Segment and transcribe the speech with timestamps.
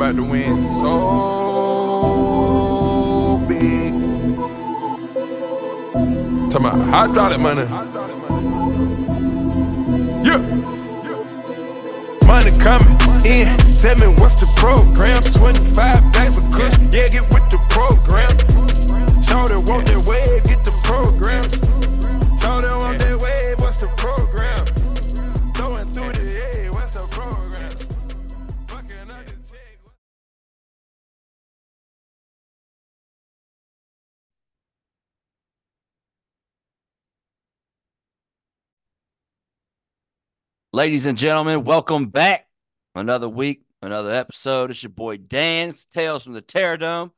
[0.00, 0.88] about to win so
[3.46, 3.92] big.
[6.50, 7.66] Talking about hydraulic money.
[10.24, 10.38] Yeah.
[12.26, 12.96] Money coming
[13.26, 13.44] in.
[13.82, 15.20] Tell me what's the program?
[15.20, 16.78] 25 bags of kush.
[16.94, 18.30] Yeah, get with the program.
[19.20, 21.59] Show them want that wave, get the program.
[40.80, 42.46] Ladies and gentlemen, welcome back.
[42.94, 44.70] Another week, another episode.
[44.70, 47.10] It's your boy Dan's Tales from the Terrordome.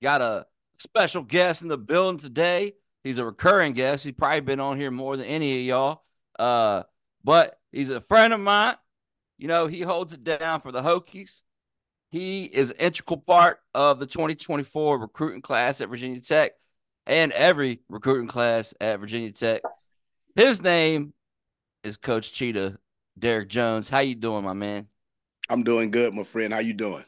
[0.00, 0.46] Got a
[0.78, 2.74] special guest in the building today.
[3.02, 4.04] He's a recurring guest.
[4.04, 6.04] He's probably been on here more than any of y'all.
[6.38, 6.84] Uh,
[7.24, 8.76] but he's a friend of mine.
[9.36, 11.42] You know, he holds it down for the Hokies.
[12.12, 16.52] He is an integral part of the 2024 recruiting class at Virginia Tech
[17.04, 19.62] and every recruiting class at Virginia Tech.
[20.36, 21.14] His name
[21.82, 22.78] is Coach Cheetah,
[23.18, 23.88] Derek Jones.
[23.88, 24.88] How you doing, my man?
[25.48, 26.52] I'm doing good, my friend.
[26.52, 27.04] How you doing?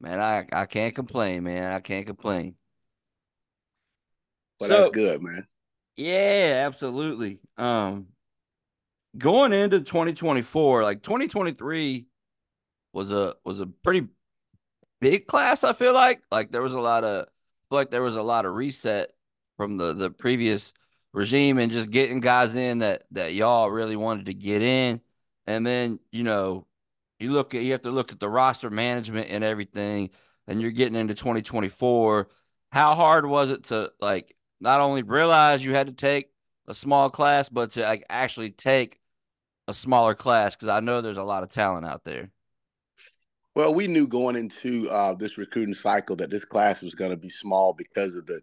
[0.00, 1.72] Man, I, I can't complain, man.
[1.72, 2.54] I can't complain.
[4.58, 5.46] But So- that's good, man.
[5.96, 7.40] Yeah, absolutely.
[7.56, 8.08] Um
[9.16, 12.06] going into 2024, like 2023
[12.92, 14.08] was a was a pretty
[15.00, 16.22] big class, I feel like.
[16.30, 17.28] Like there was a lot of
[17.70, 19.12] like there was a lot of reset
[19.56, 20.74] from the the previous
[21.14, 25.00] regime and just getting guys in that that y'all really wanted to get in.
[25.46, 26.66] And then, you know,
[27.18, 30.10] you look at you have to look at the roster management and everything,
[30.46, 32.28] and you're getting into 2024.
[32.70, 36.30] How hard was it to like not only realize you had to take
[36.66, 39.00] a small class, but to like actually take
[39.68, 40.54] a smaller class?
[40.54, 42.30] Because I know there's a lot of talent out there.
[43.54, 47.16] Well, we knew going into uh, this recruiting cycle that this class was going to
[47.16, 48.42] be small because of the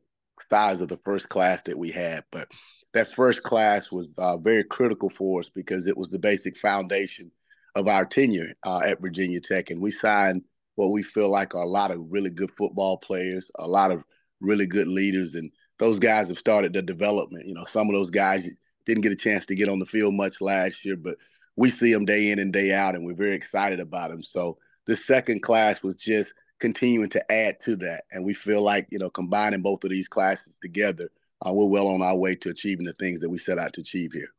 [0.52, 2.24] size of the first class that we had.
[2.32, 2.48] But
[2.94, 7.32] that first class was uh, very critical for us because it was the basic foundation
[7.76, 9.72] of our tenure uh, at Virginia Tech.
[9.72, 10.44] And we signed
[10.76, 14.04] what we feel like are a lot of really good football players, a lot of
[14.42, 15.34] really good leaders.
[15.34, 17.48] And those guys have started the development.
[17.48, 18.48] You know, some of those guys
[18.86, 21.16] didn't get a chance to get on the field much last year, but
[21.56, 24.24] we see them day in and day out, and we're very excited about them.
[24.24, 28.04] So the second class was just continuing to add to that.
[28.12, 31.10] And we feel like, you know, combining both of these classes together,
[31.46, 33.82] uh, we're well on our way to achieving the things that we set out to
[33.82, 34.30] achieve here.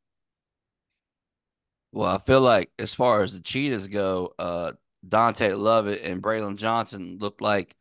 [1.93, 4.73] Well, I feel like as far as the cheetahs go, uh,
[5.07, 7.77] Dante Lovett and Braylon Johnson looked like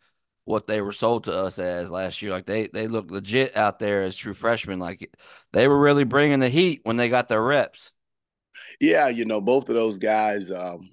[0.45, 2.31] what they were sold to us as last year.
[2.31, 4.79] Like they they looked legit out there as true freshmen.
[4.79, 5.16] Like
[5.51, 7.91] they were really bringing the heat when they got their reps.
[8.79, 10.91] Yeah, you know, both of those guys um,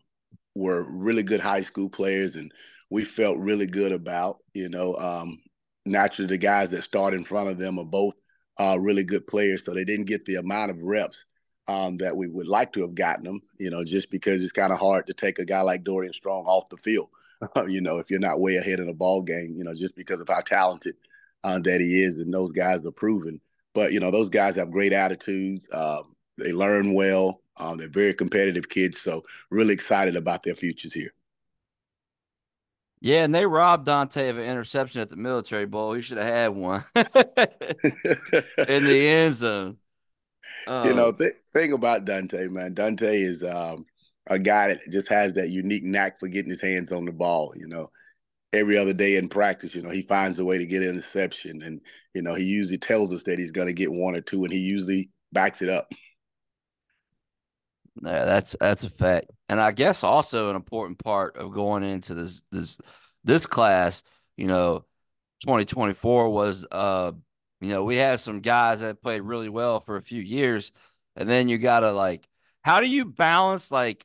[0.54, 2.52] were really good high school players, and
[2.90, 4.38] we felt really good about.
[4.54, 5.38] You know, um,
[5.84, 8.14] naturally, the guys that start in front of them are both
[8.58, 11.24] uh, really good players, so they didn't get the amount of reps
[11.68, 13.40] um, that we would like to have gotten them.
[13.58, 16.44] You know, just because it's kind of hard to take a guy like Dorian Strong
[16.46, 17.08] off the field.
[17.68, 20.20] you know, if you're not way ahead in a ball game, you know, just because
[20.20, 20.94] of how talented
[21.44, 23.40] uh, that he is, and those guys are proven.
[23.74, 25.66] But you know, those guys have great attitudes.
[25.72, 27.40] Um, they learn well.
[27.58, 31.12] Um, they're very competitive kids, so really excited about their futures here.
[33.02, 35.94] Yeah, and they robbed Dante of an interception at the Military Bowl.
[35.94, 36.84] He should have had one
[38.66, 39.78] in the end zone.
[40.82, 43.84] you know, Um, th- thing about Dante, man, Dante is um,
[44.28, 47.52] a guy that just has that unique knack for getting his hands on the ball.
[47.56, 47.88] You know,
[48.52, 51.62] every other day in practice, you know, he finds a way to get an interception,
[51.62, 51.80] and
[52.14, 54.52] you know, he usually tells us that he's going to get one or two, and
[54.52, 55.90] he usually backs it up.
[58.02, 59.26] Yeah, that's that's a fact.
[59.48, 62.78] And I guess also an important part of going into this this
[63.24, 64.02] this class,
[64.36, 64.84] you know,
[65.42, 67.12] 2024 was uh
[67.60, 70.72] you know, we had some guys that played really well for a few years
[71.16, 72.26] and then you got to like
[72.62, 74.04] how do you balance like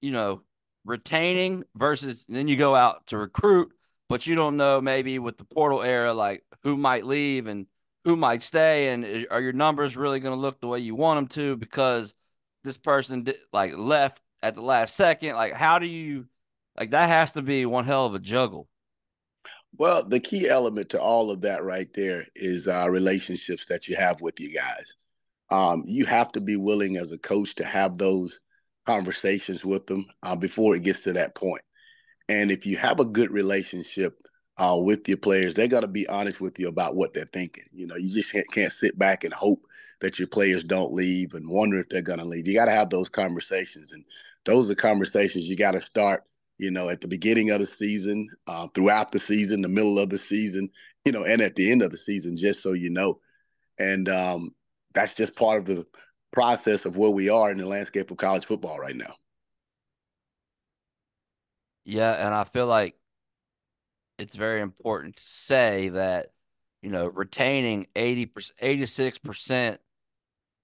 [0.00, 0.42] you know,
[0.84, 3.72] retaining versus then you go out to recruit,
[4.08, 7.66] but you don't know maybe with the portal era like who might leave and
[8.04, 11.18] who might stay and are your numbers really going to look the way you want
[11.18, 12.14] them to because
[12.68, 16.26] this person did, like left at the last second like how do you
[16.76, 18.68] like that has to be one hell of a juggle
[19.76, 23.96] Well, the key element to all of that right there is uh, relationships that you
[23.96, 24.94] have with you guys.
[25.50, 28.40] Um, you have to be willing as a coach to have those
[28.86, 31.62] conversations with them uh, before it gets to that point.
[32.28, 34.14] And if you have a good relationship
[34.58, 37.64] uh, with your players, they got to be honest with you about what they're thinking.
[37.72, 39.62] You know, you just can't, can't sit back and hope
[40.00, 42.46] that your players don't leave and wonder if they're going to leave.
[42.46, 44.04] You got to have those conversations, and
[44.46, 46.24] those are conversations you got to start
[46.58, 50.10] you know, at the beginning of the season, uh, throughout the season, the middle of
[50.10, 50.68] the season,
[51.04, 53.20] you know, and at the end of the season, just so you know.
[53.78, 54.54] And um,
[54.92, 55.86] that's just part of the
[56.32, 59.14] process of where we are in the landscape of college football right now.
[61.84, 62.96] Yeah, and I feel like
[64.18, 66.32] it's very important to say that,
[66.82, 68.26] you know, retaining 80
[68.60, 69.78] 86%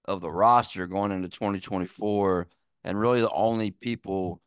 [0.07, 2.47] of the roster going into 2024
[2.83, 4.41] and really the only people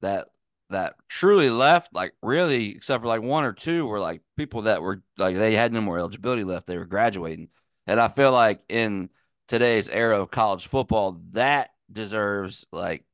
[0.00, 0.28] that
[0.70, 4.82] that truly left, like really, except for like one or two, were like people that
[4.82, 6.66] were like they had no more eligibility left.
[6.66, 7.48] They were graduating.
[7.86, 9.10] And I feel like in
[9.48, 13.04] today's era of college football, that deserves like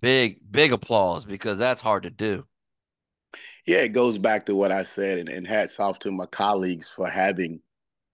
[0.00, 2.44] big, big applause because that's hard to do.
[3.66, 6.88] Yeah, it goes back to what I said, and, and hats off to my colleagues
[6.88, 7.60] for having,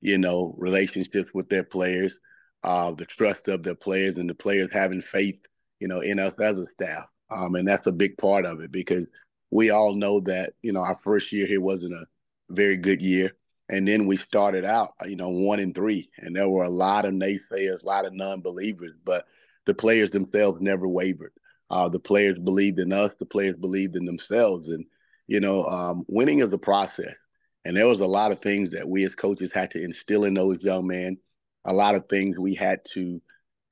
[0.01, 2.19] you know, relationships with their players,
[2.65, 5.41] uh, the trust of their players, and the players having faith,
[5.81, 7.05] you know, in us as a staff.
[7.31, 9.07] Um, and that's a big part of it because
[9.51, 12.07] we all know that, you know, our first year here wasn't a
[12.51, 13.33] very good year.
[13.69, 17.07] And then we started out, you know, one and three, and there were a lot
[17.07, 19.27] of naysayers, a lot of non-believers, but
[19.67, 21.33] the players themselves never wavered.
[21.71, 23.15] Uh, the players believed in us.
[23.19, 24.85] The players believed in themselves, and
[25.27, 27.17] you know, um, winning is a process.
[27.65, 30.35] And there was a lot of things that we as coaches had to instill in
[30.35, 31.17] those young men.
[31.65, 33.21] A lot of things we had to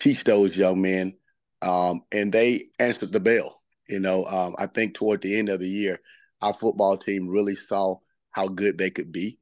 [0.01, 1.15] teach those young men,
[1.61, 3.59] um, and they answered the bell.
[3.89, 6.01] You know, um, I think toward the end of the year,
[6.41, 7.97] our football team really saw
[8.31, 9.39] how good they could be.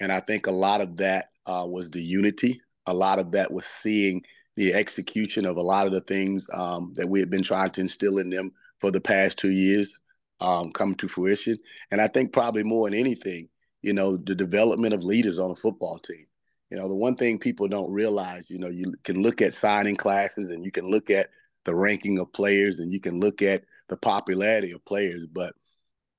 [0.00, 2.60] And I think a lot of that uh, was the unity.
[2.86, 4.22] A lot of that was seeing
[4.56, 7.80] the execution of a lot of the things um, that we had been trying to
[7.80, 9.92] instill in them for the past two years
[10.40, 11.58] um, come to fruition.
[11.90, 13.48] And I think probably more than anything,
[13.82, 16.26] you know, the development of leaders on a football team.
[16.70, 19.96] You know, the one thing people don't realize, you know, you can look at signing
[19.96, 21.30] classes and you can look at
[21.64, 25.54] the ranking of players and you can look at the popularity of players, but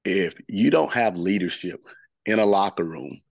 [0.05, 1.85] if you don't have leadership
[2.25, 3.21] in a locker room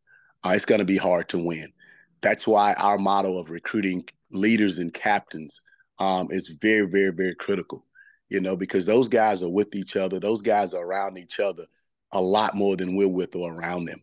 [0.44, 1.72] uh, it's going to be hard to win.
[2.20, 5.60] That's why our motto of recruiting leaders and captains
[5.98, 7.84] um, is very, very, very critical.
[8.28, 10.20] You know, because those guys are with each other.
[10.20, 11.64] Those guys are around each other
[12.12, 14.02] a lot more than we're with or around them.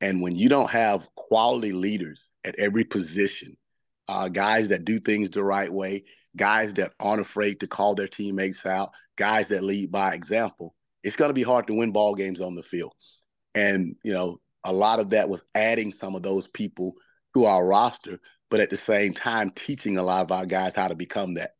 [0.00, 3.56] And when you don't have quality leaders at every position,
[4.08, 6.04] uh, guys that do things the right way,
[6.36, 11.16] guys that aren't afraid to call their teammates out, guys that lead by example, it's
[11.16, 12.94] going to be hard to win ball games on the field.
[13.54, 16.94] And you know, a lot of that was adding some of those people
[17.34, 18.18] to our roster,
[18.50, 21.52] but at the same time teaching a lot of our guys how to become that.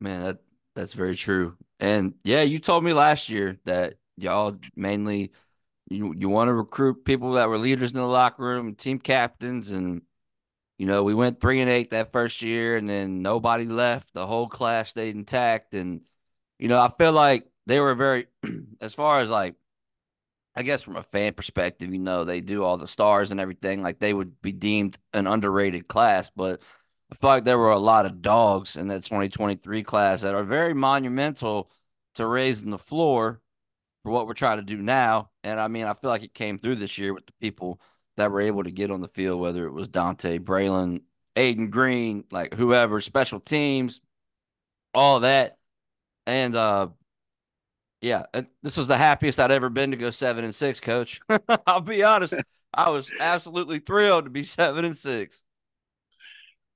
[0.00, 0.38] Man, that
[0.74, 1.56] that's very true.
[1.78, 5.32] And yeah, you told me last year that y'all mainly
[5.90, 9.70] you you want to recruit people that were leaders in the locker room, team captains,
[9.70, 10.02] and
[10.78, 14.14] you know we went three and eight that first year, and then nobody left.
[14.14, 16.02] The whole class stayed intact, and
[16.58, 18.28] you know I feel like they were very,
[18.80, 19.56] as far as like,
[20.54, 23.82] I guess from a fan perspective, you know, they do all the stars and everything.
[23.82, 26.62] Like they would be deemed an underrated class, but
[27.12, 30.44] I feel like there were a lot of dogs in that 2023 class that are
[30.44, 31.70] very monumental
[32.14, 33.40] to raising the floor
[34.02, 35.30] for what we're trying to do now.
[35.44, 37.80] And I mean, I feel like it came through this year with the people
[38.16, 41.02] that were able to get on the field, whether it was Dante Braylon,
[41.36, 44.00] Aiden Green, like whoever, special teams,
[44.94, 45.58] all that.
[46.26, 46.88] And uh
[48.00, 48.24] yeah,
[48.62, 51.20] this was the happiest I'd ever been to go seven and six, Coach.
[51.66, 52.34] I'll be honest,
[52.72, 55.44] I was absolutely thrilled to be seven and six.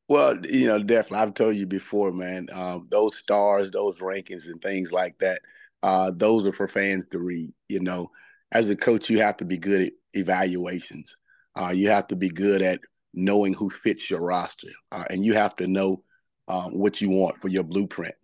[0.09, 1.19] Well, you know, definitely.
[1.19, 2.49] I've told you before, man.
[2.52, 5.40] Um, those stars, those rankings, and things like that.
[5.85, 7.53] Uh, those are for fans to read.
[7.69, 8.11] You know,
[8.53, 11.14] as a coach, you have to be good at evaluations.
[11.55, 12.81] Uh, you have to be good at
[13.12, 16.03] knowing who fits your roster, uh, and you have to know
[16.49, 18.14] um, what you want for your blueprint.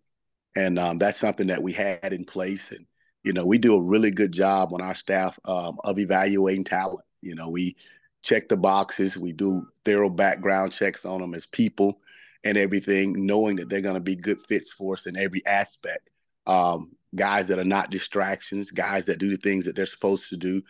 [0.57, 2.63] And um, that's something that we had in place.
[2.71, 2.87] And
[3.25, 7.05] you know, we do a really good job on our staff um, of evaluating talent.
[7.21, 7.77] You know, we
[8.23, 12.01] check the boxes, we do thorough background checks on them as people
[12.43, 16.09] and everything, knowing that they're going to be good fits for us in every aspect.
[16.47, 20.37] Um, guys that are not distractions, guys that do the things that they're supposed to
[20.37, 20.63] do.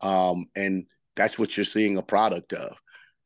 [0.00, 0.86] Um, and
[1.16, 2.76] that's what you're seeing a product of.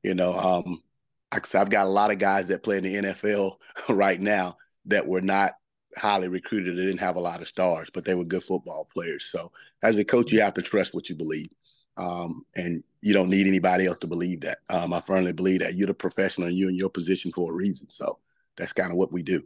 [0.02, 0.82] You know, um,
[1.30, 3.56] I've got a lot of guys that play in the NFL
[3.88, 5.52] right now that were not
[5.96, 6.76] highly recruited.
[6.76, 9.28] They didn't have a lot of stars, but they were good football players.
[9.30, 9.52] So
[9.82, 11.48] as a coach, you have to trust what you believe.
[11.96, 14.58] Um, and you don't need anybody else to believe that.
[14.70, 17.54] Um, I firmly believe that you're the professional and you're in your position for a
[17.54, 17.90] reason.
[17.90, 18.18] So
[18.56, 19.42] that's kind of what we do.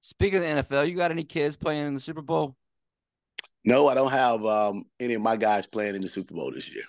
[0.00, 2.56] Speaking of the NFL, you got any kids playing in the Super Bowl?
[3.64, 6.72] No, I don't have um, any of my guys playing in the Super Bowl this
[6.72, 6.84] year.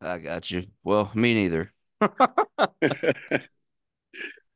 [0.00, 0.66] I got you.
[0.84, 1.72] Well, me neither.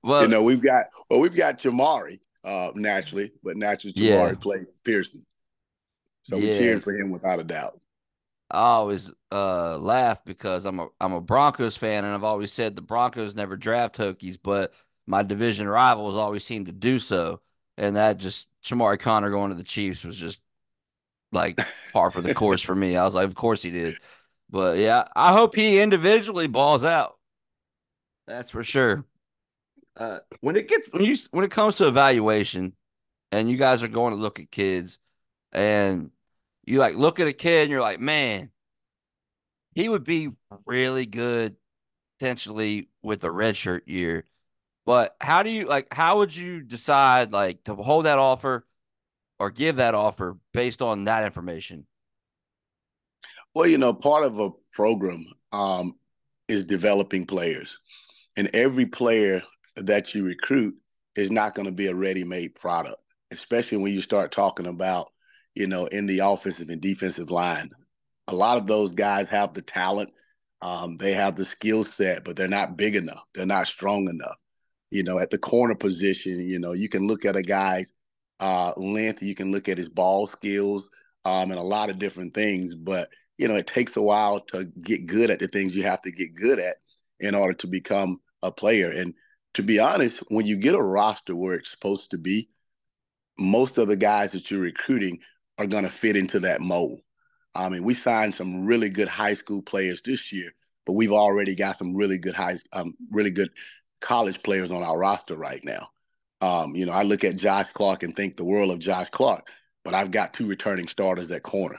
[0.02, 4.34] well, you know, we've got well, we've got Jamari uh, naturally, but naturally Jamari yeah.
[4.40, 5.24] played Pierson,
[6.22, 6.48] so yeah.
[6.48, 7.80] we're cheering for him without a doubt.
[8.50, 12.76] I always uh, laugh because I'm a I'm a Broncos fan, and I've always said
[12.76, 14.72] the Broncos never draft Hokies, but
[15.11, 17.40] my division rivals always seem to do so,
[17.76, 20.40] and that just Chamarri Conner going to the Chiefs was just
[21.33, 21.61] like
[21.93, 22.97] par for the course for me.
[22.97, 23.97] I was like, of course he did,
[24.49, 27.19] but yeah, I hope he individually balls out.
[28.29, 29.05] That's for sure.
[29.97, 32.73] Uh, when it gets when you when it comes to evaluation,
[33.33, 35.00] and you guys are going to look at kids,
[35.52, 36.12] and
[36.64, 38.50] you like look at a kid and you're like, man,
[39.75, 40.31] he would be
[40.67, 41.57] really good
[42.19, 44.25] potentially with a redshirt year.
[44.90, 48.66] But how do you like how would you decide like to hold that offer
[49.38, 51.87] or give that offer based on that information?
[53.54, 55.94] Well, you know, part of a program um,
[56.49, 57.78] is developing players.
[58.37, 59.44] And every player
[59.76, 60.75] that you recruit
[61.14, 65.09] is not going to be a ready-made product, especially when you start talking about
[65.54, 67.70] you know, in the offensive and defensive line.
[68.26, 70.11] A lot of those guys have the talent,
[70.62, 73.23] um, they have the skill set, but they're not big enough.
[73.37, 74.39] They're not strong enough.
[74.90, 77.92] You know, at the corner position, you know, you can look at a guy's
[78.40, 80.88] uh, length, you can look at his ball skills,
[81.25, 82.75] um, and a lot of different things.
[82.75, 86.02] But you know, it takes a while to get good at the things you have
[86.02, 86.76] to get good at
[87.20, 88.90] in order to become a player.
[88.90, 89.14] And
[89.54, 92.50] to be honest, when you get a roster where it's supposed to be,
[93.38, 95.20] most of the guys that you're recruiting
[95.59, 97.00] are going to fit into that mold.
[97.54, 100.52] I mean, we signed some really good high school players this year,
[100.87, 103.50] but we've already got some really good high, um, really good
[104.00, 105.88] college players on our roster right now.
[106.40, 109.50] Um, you know, I look at Josh Clark and think the world of Josh Clark,
[109.85, 111.78] but I've got two returning starters at corner.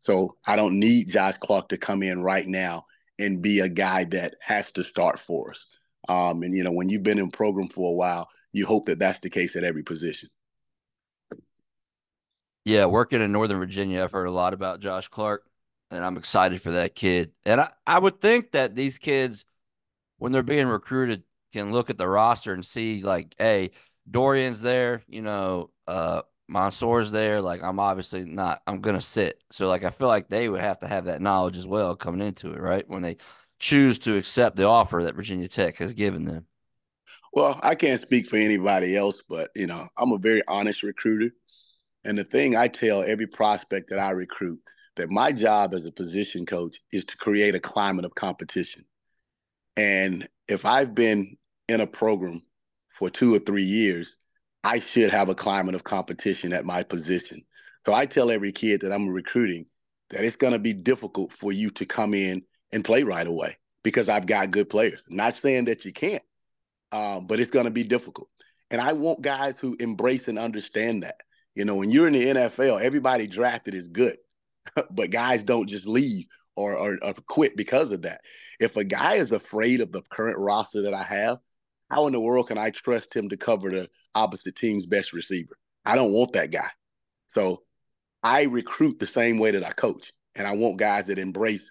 [0.00, 2.86] So I don't need Josh Clark to come in right now
[3.18, 5.66] and be a guy that has to start for us.
[6.08, 8.98] Um, and you know, when you've been in program for a while, you hope that
[8.98, 10.28] that's the case at every position.
[12.64, 15.44] Yeah, working in Northern Virginia, I've heard a lot about Josh Clark,
[15.90, 17.32] and I'm excited for that kid.
[17.44, 19.46] And I, I would think that these kids,
[20.18, 23.70] when they're being recruited, can look at the roster and see like, hey,
[24.10, 27.40] Dorian's there, you know, uh, Mansoor's there.
[27.40, 28.60] Like, I'm obviously not.
[28.66, 29.42] I'm gonna sit.
[29.50, 32.26] So, like, I feel like they would have to have that knowledge as well coming
[32.26, 32.84] into it, right?
[32.88, 33.16] When they
[33.58, 36.46] choose to accept the offer that Virginia Tech has given them.
[37.32, 41.32] Well, I can't speak for anybody else, but you know, I'm a very honest recruiter.
[42.04, 44.58] And the thing I tell every prospect that I recruit
[44.96, 48.84] that my job as a position coach is to create a climate of competition.
[49.76, 51.36] And if I've been
[51.70, 52.42] in a program
[52.98, 54.16] for two or three years,
[54.64, 57.44] I should have a climate of competition at my position.
[57.86, 59.66] So I tell every kid that I'm recruiting
[60.10, 63.56] that it's going to be difficult for you to come in and play right away
[63.82, 65.04] because I've got good players.
[65.08, 66.22] I'm not saying that you can't,
[66.92, 68.28] um, but it's going to be difficult.
[68.70, 71.20] And I want guys who embrace and understand that.
[71.54, 74.16] You know, when you're in the NFL, everybody drafted is good,
[74.90, 78.20] but guys don't just leave or, or, or quit because of that.
[78.60, 81.38] If a guy is afraid of the current roster that I have,
[81.90, 85.56] how in the world can I trust him to cover the opposite team's best receiver?
[85.84, 86.68] I don't want that guy.
[87.34, 87.62] So
[88.22, 90.12] I recruit the same way that I coach.
[90.36, 91.70] And I want guys that embrace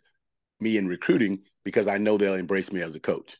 [0.60, 3.38] me in recruiting because I know they'll embrace me as a coach.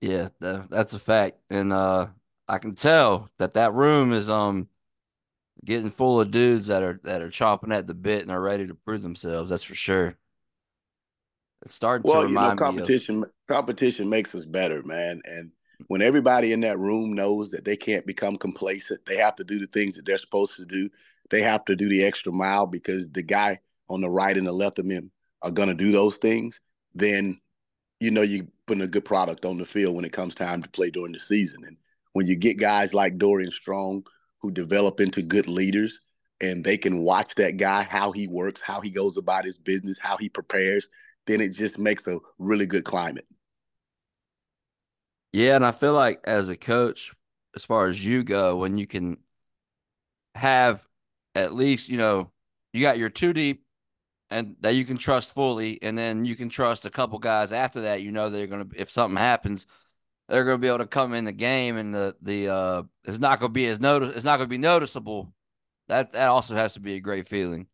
[0.00, 1.38] Yeah, that's a fact.
[1.50, 2.08] And uh
[2.46, 4.68] I can tell that that room is um
[5.64, 8.66] getting full of dudes that are that are chomping at the bit and are ready
[8.66, 9.50] to prove themselves.
[9.50, 10.16] That's for sure.
[12.04, 13.24] Well, you know, competition.
[13.24, 13.30] Of...
[13.48, 15.20] competition makes us better, man.
[15.24, 15.50] And
[15.86, 19.58] when everybody in that room knows that they can't become complacent, they have to do
[19.58, 20.88] the things that they're supposed to do.
[21.30, 24.52] They have to do the extra mile because the guy on the right and the
[24.52, 25.10] left of them
[25.42, 26.60] are going to do those things.
[26.94, 27.40] Then,
[28.00, 30.68] you know, you're putting a good product on the field when it comes time to
[30.68, 31.64] play during the season.
[31.64, 31.76] And
[32.12, 34.04] when you get guys like Dorian Strong
[34.40, 36.00] who develop into good leaders
[36.40, 39.96] and they can watch that guy, how he works, how he goes about his business,
[40.00, 40.88] how he prepares,
[41.28, 43.26] then it just makes a really good climate.
[45.32, 47.14] Yeah, and I feel like as a coach,
[47.54, 49.18] as far as you go, when you can
[50.34, 50.84] have
[51.34, 52.32] at least, you know,
[52.72, 53.64] you got your two deep
[54.30, 57.82] and that you can trust fully, and then you can trust a couple guys after
[57.82, 59.66] that, you know they're gonna if something happens,
[60.28, 63.18] they're going to be able to come in the game, and the the uh, it's
[63.18, 64.14] not going to be as notice.
[64.14, 65.32] It's not to be noticeable.
[65.88, 67.66] That that also has to be a great feeling.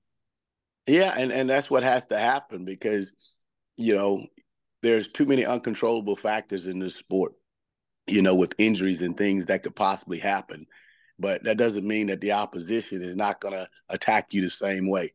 [0.87, 3.11] Yeah, and and that's what has to happen because
[3.77, 4.25] you know
[4.83, 7.33] there's too many uncontrollable factors in this sport.
[8.07, 10.67] You know, with injuries and things that could possibly happen,
[11.19, 14.91] but that doesn't mean that the opposition is not going to attack you the same
[14.91, 15.15] way.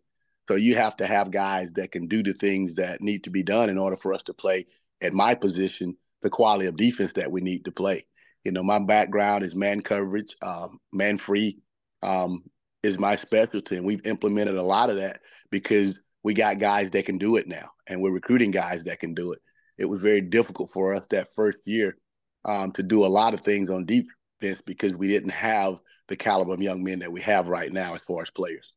[0.50, 3.44] So you have to have guys that can do the things that need to be
[3.44, 4.66] done in order for us to play
[5.02, 8.06] at my position the quality of defense that we need to play.
[8.44, 11.60] You know, my background is man coverage, um, man free
[12.02, 12.44] um,
[12.82, 15.20] is my specialty, and we've implemented a lot of that
[15.52, 19.14] because we got guys that can do it now, and we're recruiting guys that can
[19.14, 19.40] do it.
[19.78, 21.98] It was very difficult for us that first year
[22.46, 26.54] um, to do a lot of things on defense because we didn't have the caliber
[26.54, 28.74] of young men that we have right now as far as players.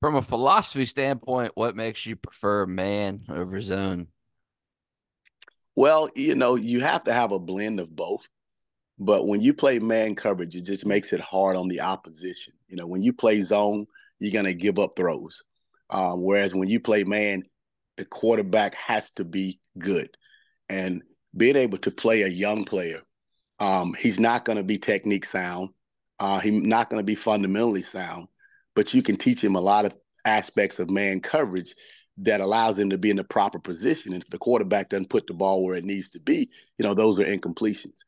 [0.00, 4.08] From a philosophy standpoint, what makes you prefer man over zone?
[5.76, 8.26] Well, you know, you have to have a blend of both.
[8.98, 12.52] But when you play man coverage, it just makes it hard on the opposition.
[12.68, 13.86] You know, when you play zone,
[14.18, 15.42] you're going to give up throws.
[15.92, 17.44] Um, whereas when you play man,
[17.98, 20.08] the quarterback has to be good.
[20.68, 21.02] And
[21.36, 23.02] being able to play a young player,
[23.60, 25.70] um, he's not going to be technique sound.
[26.18, 28.28] Uh, he's not going to be fundamentally sound,
[28.74, 29.94] but you can teach him a lot of
[30.24, 31.74] aspects of man coverage
[32.18, 34.12] that allows him to be in the proper position.
[34.14, 36.94] And if the quarterback doesn't put the ball where it needs to be, you know,
[36.94, 37.98] those are incompletions.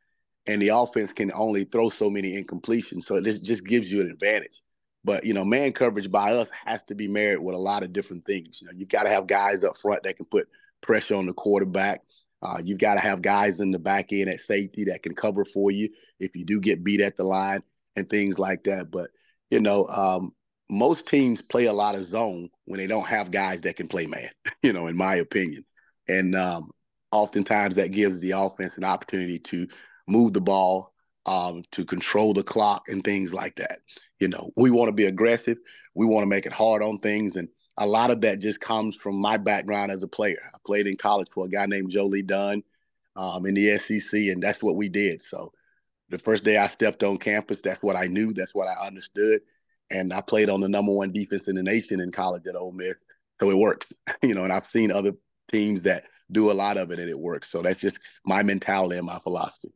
[0.47, 3.05] And the offense can only throw so many incompletions.
[3.05, 4.61] So this just gives you an advantage.
[5.05, 7.93] But, you know, man coverage by us has to be married with a lot of
[7.93, 8.61] different things.
[8.61, 10.49] You know, you've got to have guys up front that can put
[10.81, 12.01] pressure on the quarterback.
[12.43, 15.45] Uh, you've got to have guys in the back end at safety that can cover
[15.45, 15.89] for you
[16.21, 17.63] if you do get beat at the line
[17.97, 18.91] and things like that.
[18.91, 19.11] But,
[19.51, 20.33] you know, um,
[20.71, 24.07] most teams play a lot of zone when they don't have guys that can play
[24.07, 24.31] man,
[24.63, 25.65] you know, in my opinion.
[26.09, 26.71] And um,
[27.13, 29.69] oftentimes that gives the offense an opportunity to
[30.09, 30.93] move the ball,
[31.27, 33.79] um, to control the clock and things like that.
[34.25, 35.59] You know, we want to be aggressive.
[35.95, 37.37] We want to make it hard on things.
[37.37, 40.51] And a lot of that just comes from my background as a player.
[40.55, 42.63] I played in college for a guy named Joe Lee Dunn
[43.17, 45.23] um, in the SEC, and that's what we did.
[45.23, 45.53] So
[46.09, 49.41] the first day I stepped on campus, that's what I knew, that's what I understood
[49.91, 52.73] and I played on the number one defense in the nation in college at Ole
[52.73, 52.97] Miss,
[53.41, 53.87] so it works.
[54.23, 55.13] you know, and I've seen other
[55.53, 57.51] teams that do a lot of it and it works.
[57.51, 59.75] So that's just my mentality and my philosophy.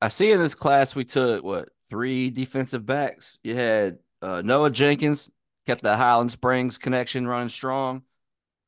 [0.00, 3.38] I see in this class we took what three defensive backs.
[3.42, 5.30] You had uh, Noah Jenkins
[5.66, 8.02] kept the Highland Springs connection running strong.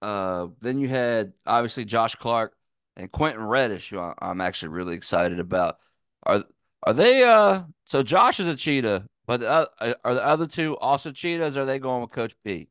[0.00, 2.54] Uh, then you had obviously Josh Clark
[2.96, 5.78] and Quentin Reddish, who I'm actually really excited about.
[6.24, 6.44] Are
[6.84, 9.66] are they uh so Josh is a cheetah, but uh,
[10.04, 11.56] are the other two also cheetahs?
[11.56, 12.68] are they going with Coach P?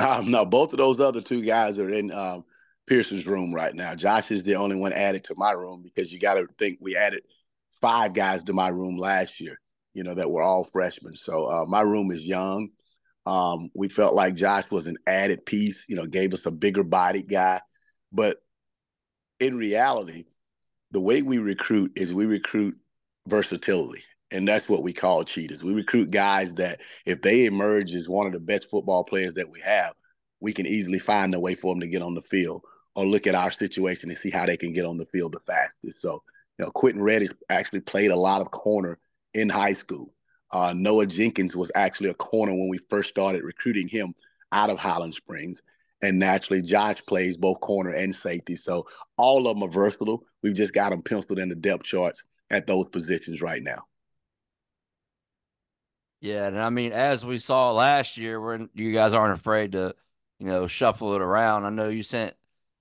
[0.00, 2.44] Um, no, both of those other two guys are in um,
[2.86, 3.94] Pierson's room right now.
[3.94, 6.96] Josh is the only one added to my room because you got to think we
[6.96, 7.22] added
[7.84, 9.60] five guys to my room last year.
[9.92, 11.14] You know that were all freshmen.
[11.16, 12.70] So uh, my room is young.
[13.26, 15.84] Um, we felt like Josh was an added piece.
[15.88, 17.60] You know, gave us a bigger body guy,
[18.10, 18.38] but
[19.38, 20.24] in reality,
[20.90, 22.76] the way we recruit is we recruit
[23.26, 24.02] versatility.
[24.30, 25.62] And that's what we call cheetahs.
[25.62, 29.50] We recruit guys that if they emerge as one of the best football players that
[29.50, 29.92] we have,
[30.40, 32.62] we can easily find a way for them to get on the field
[32.96, 35.40] or look at our situation and see how they can get on the field the
[35.46, 36.00] fastest.
[36.00, 36.22] So,
[36.58, 38.98] you know, Quentin Reddish actually played a lot of corner
[39.34, 40.14] in high school.
[40.50, 44.14] Uh, Noah Jenkins was actually a corner when we first started recruiting him
[44.52, 45.60] out of Highland Springs.
[46.02, 48.56] And naturally, Josh plays both corner and safety.
[48.56, 48.86] So
[49.16, 50.22] all of them are versatile.
[50.42, 53.82] We've just got them penciled in the depth charts at those positions right now.
[56.20, 59.94] Yeah, and I mean, as we saw last year, when you guys aren't afraid to,
[60.38, 61.64] you know, shuffle it around.
[61.64, 62.34] I know you sent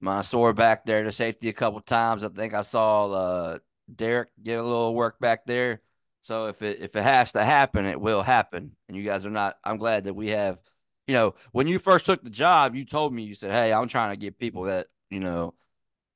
[0.04, 2.24] Mansoor back there to safety a couple times.
[2.24, 3.58] I think I saw uh,
[3.94, 5.82] Derek get a little work back there.
[6.22, 8.76] So if it if it has to happen, it will happen.
[8.88, 9.58] And you guys are not.
[9.64, 10.62] I'm glad that we have.
[11.08, 13.88] You know, when you first took the job, you told me you said, "Hey, I'm
[13.88, 15.54] trying to get people that you know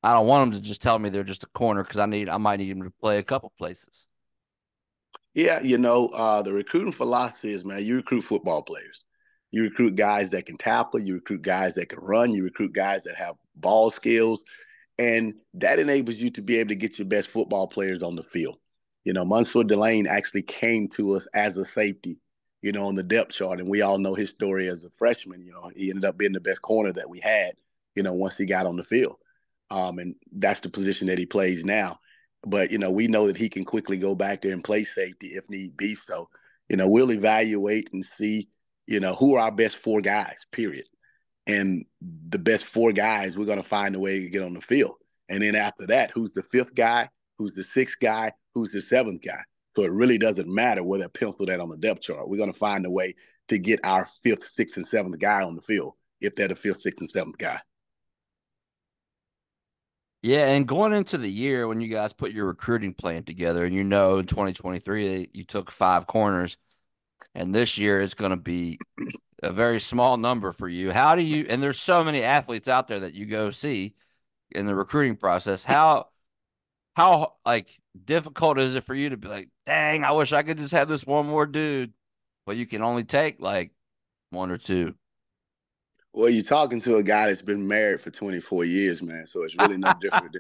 [0.04, 2.30] I don't want them to just tell me they're just a corner because I need
[2.30, 4.08] I might need them to play a couple places.
[5.34, 9.06] Yeah, you know, uh, the recruiting philosophy is man, you recruit football players.
[9.52, 13.04] You recruit guys that can tackle, you recruit guys that can run, you recruit guys
[13.04, 14.44] that have ball skills,
[15.00, 18.24] and that enables you to be able to get your best football players on the
[18.24, 18.58] field.
[19.06, 22.20] You know, Mansoor Delane actually came to us as a safety,
[22.62, 25.42] you know, on the depth chart, and we all know his story as a freshman.
[25.42, 27.54] You know, he ended up being the best corner that we had,
[27.96, 29.18] you know, once he got on the field
[29.70, 31.98] um, and that's the position that he plays now.
[32.46, 35.28] But you know, we know that he can quickly go back there and play safety
[35.28, 35.96] if need be.
[35.96, 36.30] So,
[36.70, 38.48] you know, we'll evaluate and see,
[38.88, 40.38] you know, who are our best four guys.
[40.52, 40.86] Period.
[41.46, 44.62] And the best four guys, we're going to find a way to get on the
[44.62, 44.96] field.
[45.30, 47.10] And then after that, who's the fifth guy?
[47.38, 48.32] Who's the sixth guy?
[48.54, 49.42] Who's the seventh guy?
[49.76, 52.28] So it really doesn't matter where they're penciled at on the depth chart.
[52.28, 53.14] We're going to find a way
[53.50, 56.82] to get our fifth, sixth, and seventh guy on the field if they're the fifth,
[56.82, 57.58] sixth, and seventh guy.
[60.24, 63.74] Yeah, and going into the year when you guys put your recruiting plan together, and
[63.74, 66.58] you know in 2023 you took five corners,
[67.38, 68.80] and this year it's going to be
[69.44, 70.92] a very small number for you.
[70.92, 71.46] How do you?
[71.48, 73.94] And there's so many athletes out there that you go see
[74.52, 75.64] in the recruiting process.
[75.64, 76.08] How
[76.96, 77.70] how like
[78.04, 80.90] difficult is it for you to be like, dang, I wish I could just have
[80.90, 81.94] this one more dude,
[82.48, 83.72] but you can only take like
[84.32, 84.96] one or two.
[86.14, 89.28] Well, you're talking to a guy that's been married for 24 years, man.
[89.28, 90.36] So it's really no different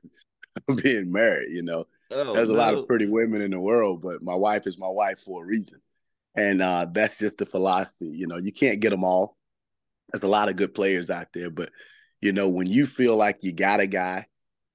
[0.68, 1.52] than being married.
[1.52, 2.58] You know, oh, there's a no.
[2.58, 5.46] lot of pretty women in the world, but my wife is my wife for a
[5.46, 5.80] reason,
[6.38, 8.08] and uh, that's just the philosophy.
[8.08, 9.36] You know, you can't get them all.
[10.12, 11.70] There's a lot of good players out there, but
[12.22, 14.26] you know, when you feel like you got a guy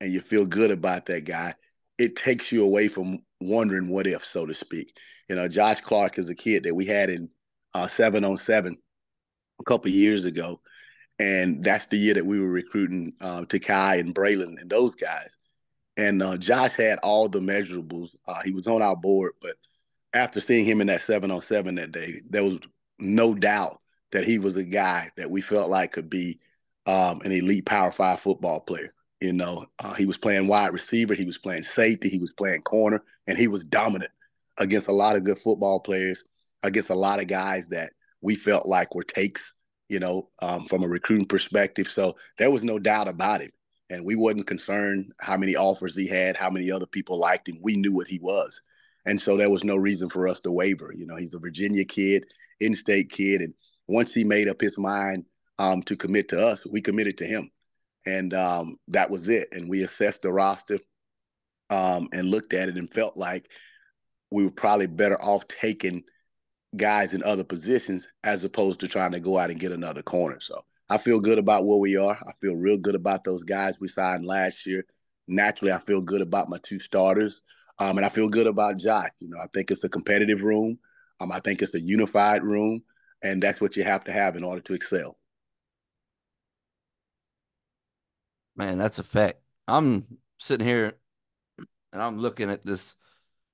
[0.00, 1.54] and you feel good about that guy,
[1.98, 4.96] it takes you away from wondering what if, so to speak.
[5.28, 7.30] You know, Josh Clark is a kid that we had in
[7.72, 8.76] uh, seven on seven
[9.60, 10.60] a couple years ago
[11.22, 15.28] and that's the year that we were recruiting uh, Takai and Braylon and those guys.
[15.96, 18.08] And uh, Josh had all the measurables.
[18.26, 19.54] Uh, he was on our board, but
[20.14, 22.58] after seeing him in that seven on seven that day, there was
[22.98, 23.78] no doubt
[24.12, 26.38] that he was a guy that we felt like could be
[26.86, 28.92] um, an elite Power Five football player.
[29.20, 32.62] You know, uh, he was playing wide receiver, he was playing safety, he was playing
[32.62, 34.10] corner, and he was dominant
[34.58, 36.24] against a lot of good football players,
[36.62, 39.52] against a lot of guys that we felt like were takes
[39.92, 41.90] you know, um, from a recruiting perspective.
[41.90, 43.50] So there was no doubt about him.
[43.90, 47.58] And we wasn't concerned how many offers he had, how many other people liked him.
[47.60, 48.62] We knew what he was.
[49.04, 50.92] And so there was no reason for us to waver.
[50.96, 52.24] You know, he's a Virginia kid,
[52.60, 53.40] in-state kid.
[53.40, 53.54] And
[53.88, 55.24] once he made up his mind
[55.58, 57.50] um, to commit to us, we committed to him.
[58.06, 59.48] And um, that was it.
[59.52, 60.78] And we assessed the roster
[61.70, 63.50] um, and looked at it and felt like
[64.30, 66.04] we were probably better off taking
[66.76, 70.38] guys in other positions as opposed to trying to go out and get another corner.
[70.40, 72.18] So I feel good about where we are.
[72.26, 74.84] I feel real good about those guys we signed last year.
[75.28, 77.40] Naturally, I feel good about my two starters.
[77.78, 79.08] Um, and I feel good about Josh.
[79.20, 80.78] You know, I think it's a competitive room.
[81.20, 82.82] Um, I think it's a unified room.
[83.22, 85.16] And that's what you have to have in order to excel.
[88.56, 89.38] Man, that's a fact.
[89.68, 90.94] I'm sitting here
[91.92, 92.96] and I'm looking at this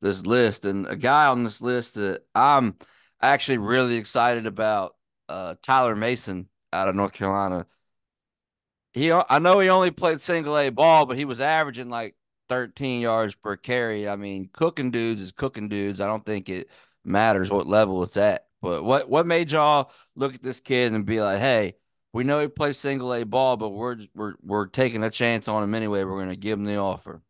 [0.01, 2.77] this list and a guy on this list that I'm–
[3.21, 4.95] actually really excited about
[5.29, 7.67] uh, Tyler Mason out of North Carolina.
[8.93, 12.15] He, I know he only played single A ball, but he was averaging like
[12.49, 14.09] 13 yards per carry.
[14.09, 16.01] I mean, cooking dudes is cooking dudes.
[16.01, 16.69] I don't think it
[17.05, 18.47] matters what level it's at.
[18.61, 21.77] But what what made y'all look at this kid and be like, hey,
[22.13, 25.63] we know he plays single A ball, but we're we're we're taking a chance on
[25.63, 26.05] him anyway.
[26.05, 27.23] We're going to give him the offer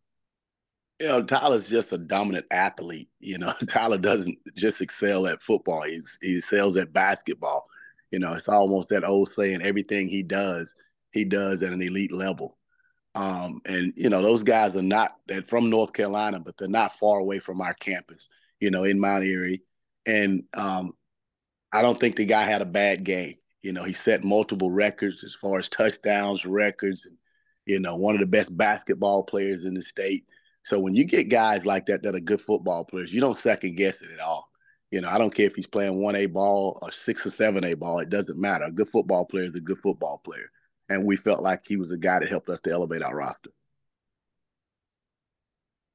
[1.01, 3.09] you know, Tyler's just a dominant athlete.
[3.21, 7.69] You know, Tyler doesn't just excel at football; he's he excels at basketball.
[8.11, 10.75] You know, it's almost that old saying: everything he does,
[11.13, 12.57] he does at an elite level.
[13.19, 16.99] Um, and you know, those guys are not they're from North Carolina, but they're not
[16.99, 18.29] far away from our campus.
[18.61, 19.63] You know, in Mount Airy,
[20.07, 20.93] and um,
[21.73, 23.35] I don't think the guy had a bad game.
[23.63, 27.17] You know, he set multiple records as far as touchdowns records, and
[27.67, 30.25] you know, one of the best basketball players in the state
[30.69, 33.77] so when you get guys like that that are good football players, you don't second
[33.77, 34.51] guess it at all.
[34.91, 37.65] You know, I don't care if he's playing one A ball or six or seven
[37.65, 38.01] A ball.
[38.01, 38.67] It doesn't matter.
[38.67, 40.51] A good football player is a good football player,
[40.89, 43.51] and we felt like he was the guy that helped us to elevate our roster.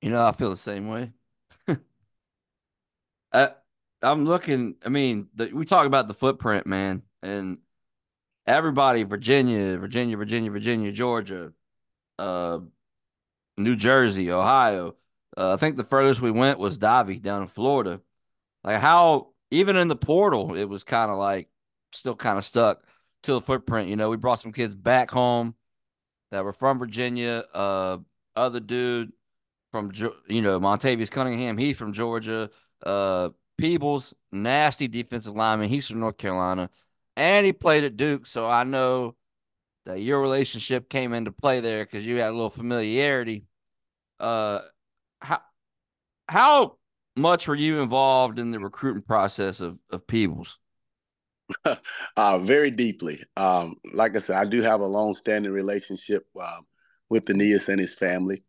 [0.01, 1.11] You know, I feel the same way.
[3.33, 3.51] I,
[4.01, 4.75] I'm looking.
[4.85, 7.59] I mean, the, we talk about the footprint, man, and
[8.45, 11.53] everybody, Virginia, Virginia, Virginia, Virginia, Georgia,
[12.19, 12.59] uh,
[13.57, 14.95] New Jersey, Ohio.
[15.37, 18.01] Uh, I think the furthest we went was Davie down in Florida.
[18.63, 21.49] Like how even in the portal, it was kind of like
[21.91, 22.83] still kind of stuck
[23.23, 23.89] to the footprint.
[23.89, 25.55] You know, we brought some kids back home
[26.31, 27.43] that were from Virginia.
[27.53, 27.97] Uh,
[28.35, 29.11] other dude
[29.71, 29.91] from
[30.27, 32.49] you know Montavious Cunningham, he's from Georgia.
[32.85, 36.69] Uh, Peebles, nasty defensive lineman, he's from North Carolina,
[37.15, 39.15] and he played at Duke, so I know
[39.85, 43.45] that your relationship came into play there because you had a little familiarity.
[44.19, 44.59] Uh,
[45.19, 45.41] how
[46.27, 46.77] how
[47.15, 50.59] much were you involved in the recruiting process of of Peebles?
[52.17, 53.23] uh, very deeply.
[53.37, 56.61] Um, like I said, I do have a long-standing relationship uh,
[57.09, 58.43] with Aeneas and his family.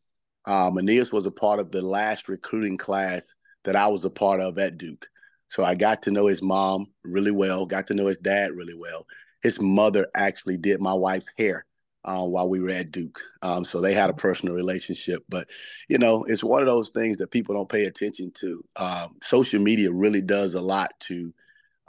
[0.47, 3.23] Um, Aeneas was a part of the last recruiting class
[3.65, 5.07] that I was a part of at Duke.
[5.49, 8.75] So I got to know his mom really well, got to know his dad really
[8.75, 9.07] well
[9.45, 11.67] his mother actually did my wife's hair
[12.05, 13.21] uh, while we were at Duke.
[13.43, 15.23] Um, so they had a personal relationship.
[15.29, 15.47] But,
[15.87, 18.65] you know, it's one of those things that people don't pay attention to.
[18.77, 21.33] Um, social media really does a lot to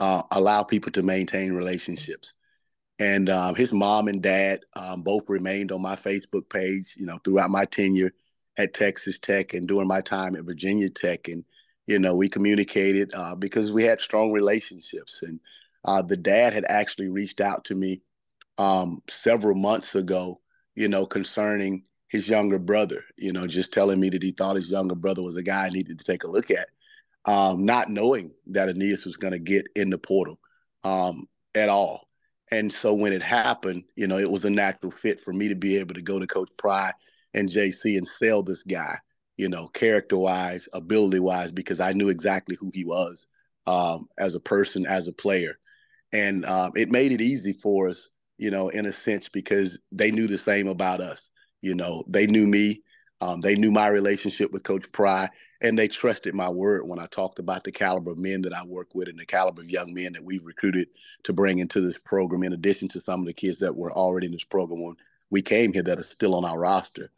[0.00, 2.34] uh, allow people to maintain relationships.
[2.98, 7.18] And um, his mom and dad um, both remained on my Facebook page, you know,
[7.24, 8.12] throughout my tenure
[8.56, 11.28] at Texas Tech and during my time at Virginia Tech.
[11.28, 11.44] And,
[11.86, 15.22] you know, we communicated uh, because we had strong relationships.
[15.22, 15.40] And
[15.86, 18.02] Uh, the dad had actually reached out to me
[18.58, 20.40] um, several months ago,
[20.74, 24.68] you know, concerning his younger brother, you know, just telling me that he thought his
[24.68, 26.68] younger brother was a guy I needed to take a look at,
[27.26, 30.38] um, not knowing that Aeneas was going to get in the portal
[30.84, 32.06] um, at all.
[32.52, 35.56] And so when it happened, you know, it was a natural fit for me to
[35.56, 36.92] be able to go to Coach Pry
[37.34, 38.96] and JC and sell this guy,
[39.36, 43.26] you know, character wise, ability wise, because I knew exactly who he was
[43.66, 45.58] um, as a person, as a player.
[46.12, 48.08] And um, it made it easy for us,
[48.38, 51.28] you know, in a sense, because they knew the same about us.
[51.62, 52.82] You know, they knew me.
[53.20, 55.28] Um, they knew my relationship with Coach Pry,
[55.60, 58.64] and they trusted my word when I talked about the caliber of men that I
[58.64, 60.88] work with and the caliber of young men that we've recruited
[61.24, 64.26] to bring into this program, in addition to some of the kids that were already
[64.26, 64.96] in this program when
[65.30, 67.10] we came here that are still on our roster.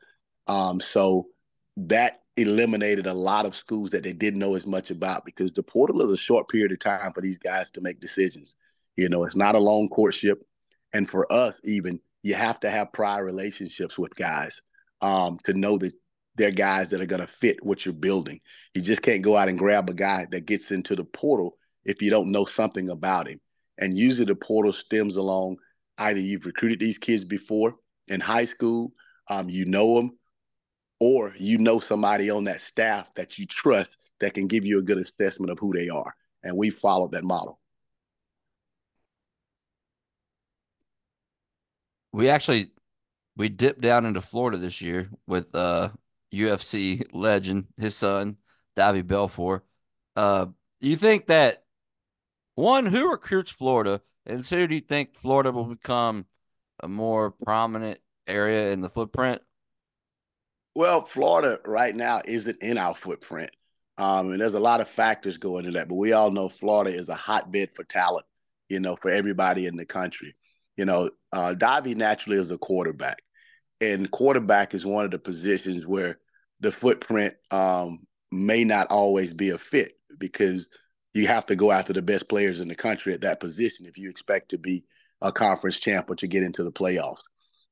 [0.46, 1.28] Um, so
[1.76, 5.62] that eliminated a lot of schools that they didn't know as much about because the
[5.62, 8.54] portal is a short period of time for these guys to make decisions.
[8.96, 10.42] You know, it's not a long courtship.
[10.92, 14.60] And for us, even, you have to have prior relationships with guys
[15.00, 15.92] um, to know that
[16.38, 18.40] they're guys that are going to fit what you're building.
[18.74, 22.00] You just can't go out and grab a guy that gets into the portal if
[22.00, 23.40] you don't know something about him.
[23.78, 25.56] And usually the portal stems along
[25.98, 27.74] either you've recruited these kids before
[28.06, 28.92] in high school,
[29.28, 30.18] um, you know them,
[31.00, 34.82] or you know somebody on that staff that you trust that can give you a
[34.82, 36.14] good assessment of who they are.
[36.42, 37.60] And we followed that model.
[42.12, 42.70] We actually
[43.36, 45.90] we dipped down into Florida this year with uh
[46.32, 48.36] UFC legend, his son,
[48.76, 49.64] Davi Belfort.
[50.16, 50.46] Uh
[50.80, 51.64] you think that
[52.54, 56.26] one, who recruits Florida, and two, do you think Florida will become
[56.80, 59.42] a more prominent area in the footprint?
[60.74, 63.50] Well, Florida right now isn't in our footprint.
[63.96, 66.90] Um, and there's a lot of factors going into that, but we all know Florida
[66.90, 68.26] is a hotbed for talent,
[68.68, 70.36] you know, for everybody in the country.
[70.76, 73.22] You know, uh, Davy naturally is a quarterback,
[73.80, 76.18] and quarterback is one of the positions where
[76.60, 78.00] the footprint um,
[78.32, 80.68] may not always be a fit because
[81.14, 83.96] you have to go after the best players in the country at that position if
[83.96, 84.84] you expect to be
[85.20, 87.22] a conference champ or to get into the playoffs.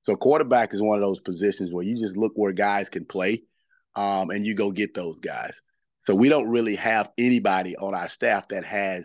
[0.04, 3.42] So quarterback is one of those positions where you just look where guys can play,
[3.96, 5.52] um, and you go get those guys.
[6.06, 9.04] So we don't really have anybody on our staff that has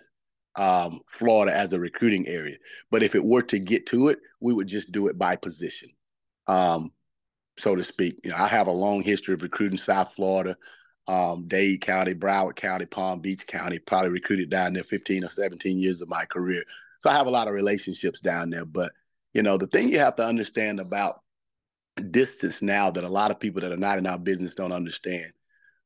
[0.56, 2.58] um, Florida as a recruiting area.
[2.92, 5.90] But if it were to get to it, we would just do it by position,
[6.48, 6.92] um,
[7.58, 8.20] so to speak.
[8.24, 10.58] You know, I have a long history of recruiting South Florida,
[11.08, 13.80] um, Dade County, Broward County, Palm Beach County.
[13.80, 16.64] Probably recruited down there 15 or 17 years of my career.
[17.02, 18.66] So I have a lot of relationships down there.
[18.66, 18.92] But
[19.34, 21.22] you know, the thing you have to understand about
[22.10, 25.32] distance now that a lot of people that are not in our business don't understand.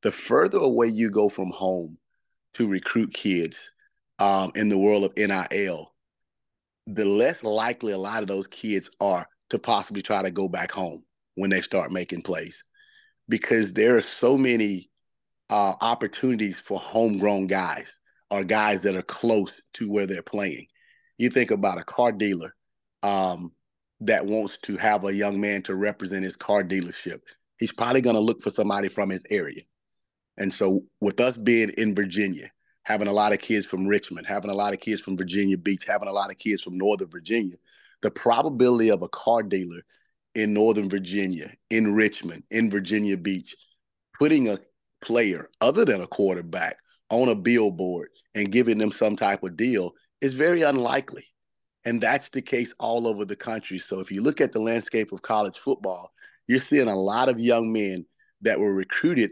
[0.04, 1.98] The further away you go from home
[2.56, 3.58] to recruit kids
[4.20, 5.94] um, in the world of NIL,
[6.88, 10.72] the less likely a lot of those kids are to possibly try to go back
[10.72, 11.04] home
[11.36, 12.64] when they start making plays
[13.28, 14.90] because there are so many
[15.50, 17.88] uh, opportunities for homegrown guys
[18.32, 20.68] or guys that are close to where they're playing.
[21.18, 22.56] You think about a car dealer
[23.04, 23.52] um,
[24.02, 27.22] that wants to have a young man to represent his car dealership,
[27.60, 29.62] he's probably going to look for somebody from his area.
[30.38, 32.50] And so, with us being in Virginia,
[32.84, 35.84] having a lot of kids from Richmond, having a lot of kids from Virginia Beach,
[35.88, 37.56] having a lot of kids from Northern Virginia,
[38.06, 39.82] the probability of a car dealer
[40.36, 43.56] in Northern Virginia, in Richmond, in Virginia Beach,
[44.20, 44.60] putting a
[45.02, 46.78] player other than a quarterback
[47.10, 49.92] on a billboard and giving them some type of deal
[50.22, 51.26] is very unlikely.
[51.84, 53.80] And that's the case all over the country.
[53.80, 56.12] So if you look at the landscape of college football,
[56.46, 58.06] you're seeing a lot of young men
[58.42, 59.32] that were recruited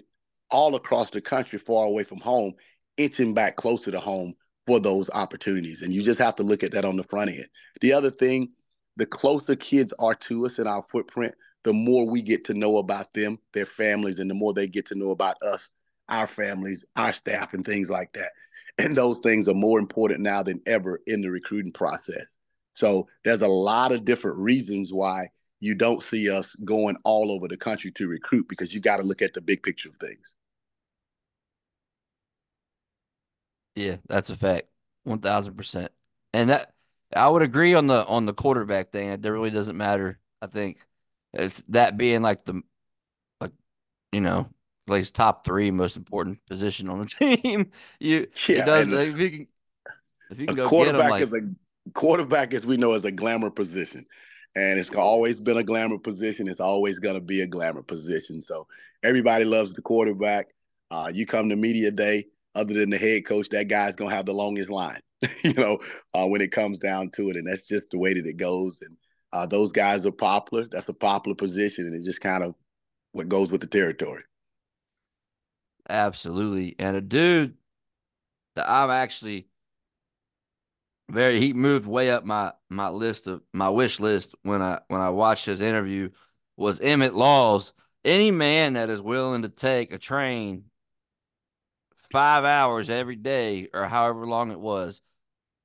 [0.50, 2.54] all across the country, far away from home,
[2.98, 4.34] inching back closer to home
[4.66, 5.82] for those opportunities.
[5.82, 7.48] And you just have to look at that on the front end.
[7.82, 8.50] The other thing,
[8.96, 12.78] the closer kids are to us in our footprint, the more we get to know
[12.78, 15.70] about them, their families, and the more they get to know about us,
[16.10, 18.32] our families, our staff, and things like that.
[18.78, 22.26] And those things are more important now than ever in the recruiting process.
[22.76, 25.28] So there's a lot of different reasons why
[25.60, 29.04] you don't see us going all over the country to recruit because you got to
[29.04, 30.36] look at the big picture of things.
[33.76, 34.68] Yeah, that's a fact.
[35.04, 35.92] One thousand percent.
[36.34, 36.73] And that
[37.16, 39.10] I would agree on the on the quarterback thing.
[39.10, 40.20] It really doesn't matter.
[40.42, 40.80] I think
[41.34, 42.62] it's that being like the
[43.40, 43.52] like
[44.12, 44.50] you know,
[44.88, 47.06] like top three most important position on the
[47.38, 47.72] team.
[48.00, 49.48] you yeah, it does like, if you can
[50.30, 51.42] if you can go quarterback like, is a
[51.94, 54.06] quarterback, as we know, is a glamour position.
[54.56, 56.48] And it's always been a glamour position.
[56.48, 58.42] It's always going to be a glamour position.
[58.42, 58.68] So
[59.04, 60.48] everybody loves the quarterback.
[60.92, 64.26] Uh, you come to media day, other than the head coach, that guy's gonna have
[64.26, 65.00] the longest line.
[65.44, 65.80] you know,
[66.14, 68.80] uh, when it comes down to it, and that's just the way that it goes.
[68.82, 68.98] And
[69.32, 70.68] uh, those guys are popular.
[70.70, 72.56] That's a popular position, and it's just kind of
[73.14, 74.24] what goes with the territory.
[75.90, 77.56] Absolutely, and a dude
[78.56, 79.48] that I'm actually
[81.10, 85.02] very he moved way up my my list of my wish list when I when
[85.02, 86.10] I watched his interview
[86.58, 87.74] was Emmett Laws.
[88.06, 90.66] Any man that is willing to take a train
[92.14, 95.02] five hours every day or however long it was,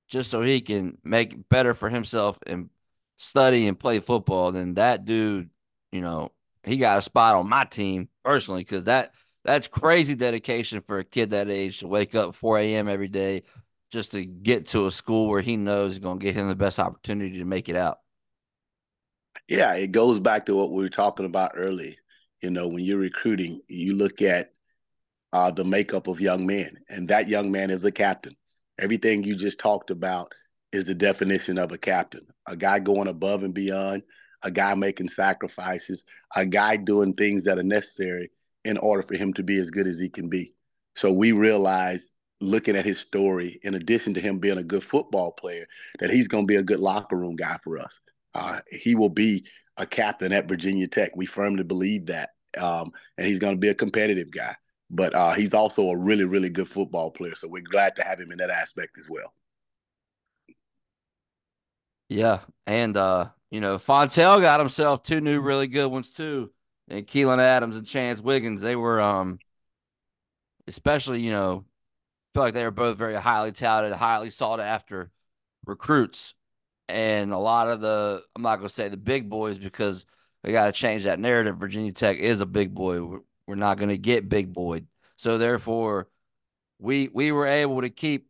[0.09, 2.71] just so he can make better for himself and
[3.19, 5.51] study and play football, then that dude,
[5.93, 6.33] you know,
[6.65, 9.13] he got a spot on my team personally because that
[9.45, 12.89] that's crazy dedication for a kid that age to wake up 4 a.m.
[12.89, 13.43] every day
[13.91, 16.57] just to get to a school where he knows is going to get him the
[16.57, 17.99] best opportunity to make it out.
[19.49, 21.99] Yeah, it goes back to what we were talking about early.
[22.43, 24.53] You know, when you're recruiting, you look at
[25.33, 28.37] uh, the makeup of young men, and that young man is a captain.
[28.79, 30.33] Everything you just talked about
[30.73, 34.03] is the definition of a captain a guy going above and beyond,
[34.43, 36.03] a guy making sacrifices,
[36.35, 38.31] a guy doing things that are necessary
[38.65, 40.55] in order for him to be as good as he can be.
[40.97, 42.09] So we realized
[42.41, 45.67] looking at his story, in addition to him being a good football player,
[45.99, 48.01] that he's going to be a good locker room guy for us.
[48.35, 49.45] Uh, he will be
[49.77, 51.11] a captain at Virginia Tech.
[51.17, 52.31] We firmly believe that.
[52.57, 54.55] Um, and he's going to be a competitive guy.
[54.91, 57.35] But uh, he's also a really, really good football player.
[57.37, 59.35] So we're glad to have him in that aspect as well.
[62.09, 62.41] Yeah.
[62.67, 66.51] And, uh, you know, Fontel got himself two new really good ones too.
[66.89, 69.39] And Keylen Adams and Chance Wiggins, they were, um,
[70.67, 71.67] especially, you know,
[72.33, 75.11] feel like they were both very highly touted, highly sought after
[75.67, 76.35] recruits.
[76.89, 80.07] And a lot of the, I'm not going to say the big boys because
[80.43, 81.59] we got to change that narrative.
[81.59, 83.19] Virginia Tech is a big boy.
[83.49, 84.83] We're, not going to get big boy.
[85.17, 86.09] So therefore,
[86.79, 88.29] we we were able to keep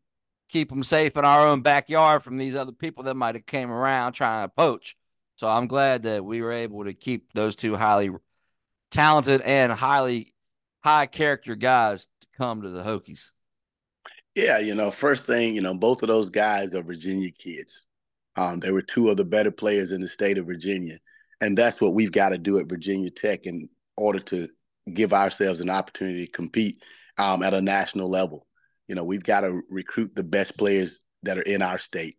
[0.49, 3.71] keep them safe in our own backyard from these other people that might have came
[3.71, 4.97] around trying to poach.
[5.37, 8.11] So I'm glad that we were able to keep those two highly
[8.91, 10.35] talented and highly
[10.83, 13.31] high character guys to come to the Hokies.
[14.35, 17.85] Yeah, you know, first thing, you know, both of those guys are Virginia kids.
[18.37, 20.99] Um, they were two of the better players in the state of Virginia.
[21.41, 24.49] And that's what we've got to do at Virginia Tech in order to
[24.95, 26.83] give ourselves an opportunity to compete
[27.19, 28.47] um, at a national level.
[28.87, 32.17] You know, we've got to recruit the best players that are in our state.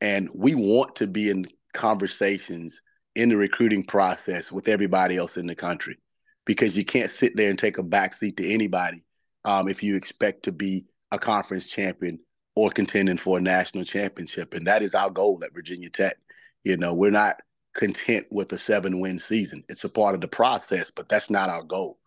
[0.00, 2.80] And we want to be in conversations
[3.16, 5.98] in the recruiting process with everybody else in the country
[6.46, 9.04] because you can't sit there and take a backseat to anybody
[9.44, 12.18] um, if you expect to be a conference champion
[12.56, 14.54] or contending for a national championship.
[14.54, 16.16] And that is our goal at Virginia Tech.
[16.64, 17.36] You know, we're not
[17.74, 19.64] content with a seven win season.
[19.68, 21.98] It's a part of the process, but that's not our goal.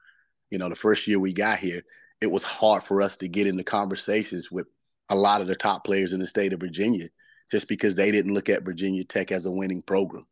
[0.49, 1.83] You know, the first year we got here,
[2.21, 4.67] it was hard for us to get into conversations with
[5.09, 7.07] a lot of the top players in the state of Virginia
[7.51, 10.25] just because they didn't look at Virginia Tech as a winning program.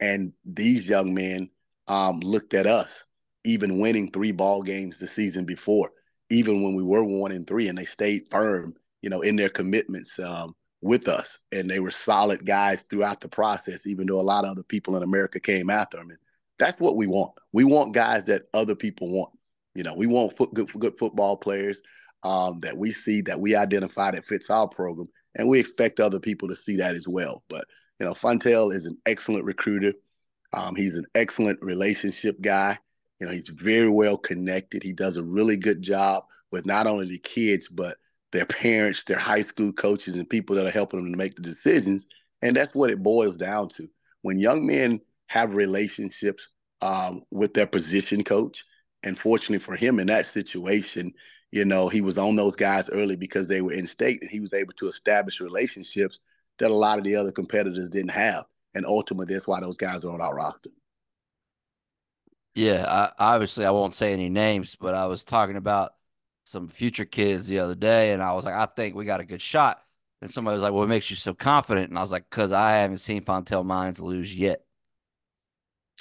[0.00, 1.50] And these young men
[1.88, 2.90] um, looked at us,
[3.44, 5.90] even winning three ball games the season before,
[6.30, 9.48] even when we were one and three, and they stayed firm, you know, in their
[9.48, 11.38] commitments um, with us.
[11.52, 14.96] And they were solid guys throughout the process, even though a lot of other people
[14.96, 16.10] in America came after them.
[16.10, 16.18] And
[16.58, 17.32] that's what we want.
[17.52, 19.30] We want guys that other people want.
[19.74, 21.80] You know, we want foot, good, good football players
[22.22, 26.20] um, that we see that we identify that fits our program, and we expect other
[26.20, 27.42] people to see that as well.
[27.48, 27.64] But
[27.98, 29.92] you know, Fontel is an excellent recruiter.
[30.52, 32.78] Um, he's an excellent relationship guy.
[33.20, 34.82] You know, he's very well connected.
[34.82, 37.96] He does a really good job with not only the kids but
[38.32, 41.42] their parents, their high school coaches, and people that are helping them to make the
[41.42, 42.06] decisions.
[42.42, 43.88] And that's what it boils down to.
[44.22, 46.46] When young men have relationships
[46.80, 48.64] um, with their position coach,
[49.02, 51.12] and fortunately for him in that situation,
[51.52, 54.40] you know, he was on those guys early because they were in state and he
[54.40, 56.20] was able to establish relationships
[56.58, 58.44] that a lot of the other competitors didn't have.
[58.74, 60.70] And ultimately, that's why those guys are on our roster.
[62.54, 65.94] Yeah, I, obviously, I won't say any names, but I was talking about
[66.44, 69.24] some future kids the other day, and I was like, I think we got a
[69.24, 69.84] good shot.
[70.20, 71.88] And somebody was like, What makes you so confident?
[71.90, 74.64] And I was like, Because I haven't seen Fontel Mines lose yet.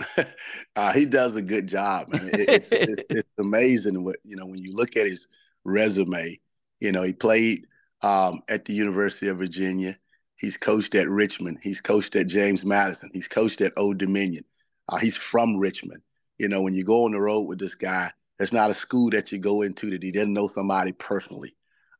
[0.75, 2.29] uh, he does a good job, man.
[2.33, 5.27] It, it's, it's, it's, amazing what you know when you look at his
[5.63, 6.39] resume.
[6.79, 7.67] You know, he played
[8.01, 9.97] um, at the University of Virginia.
[10.37, 11.59] He's coached at Richmond.
[11.61, 13.09] He's coached at James Madison.
[13.13, 14.45] He's coached at Old Dominion.
[14.87, 16.01] Uh, he's from Richmond.
[16.37, 19.09] You know, when you go on the road with this guy, there's not a school
[19.09, 21.55] that you go into that he didn't know somebody personally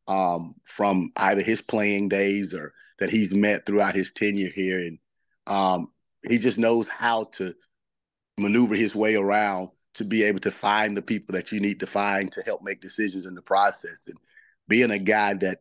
[0.08, 4.80] um, from either his playing days or that he's met throughout his tenure here.
[4.80, 5.00] And
[5.48, 5.92] um,
[6.28, 7.54] he just knows how to
[8.40, 11.88] maneuver his way around to be able to find the people that you need to
[11.88, 14.00] find to help make decisions in the process.
[14.08, 14.18] And
[14.68, 15.60] being a guy that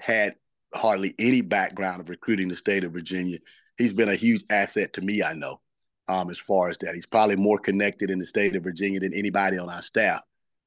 [0.00, 0.34] had
[0.74, 3.38] hardly any background of recruiting the state of Virginia,
[3.78, 5.22] he's been a huge asset to me.
[5.22, 5.60] I know,
[6.08, 9.14] um, as far as that, he's probably more connected in the state of Virginia than
[9.14, 10.22] anybody on our staff,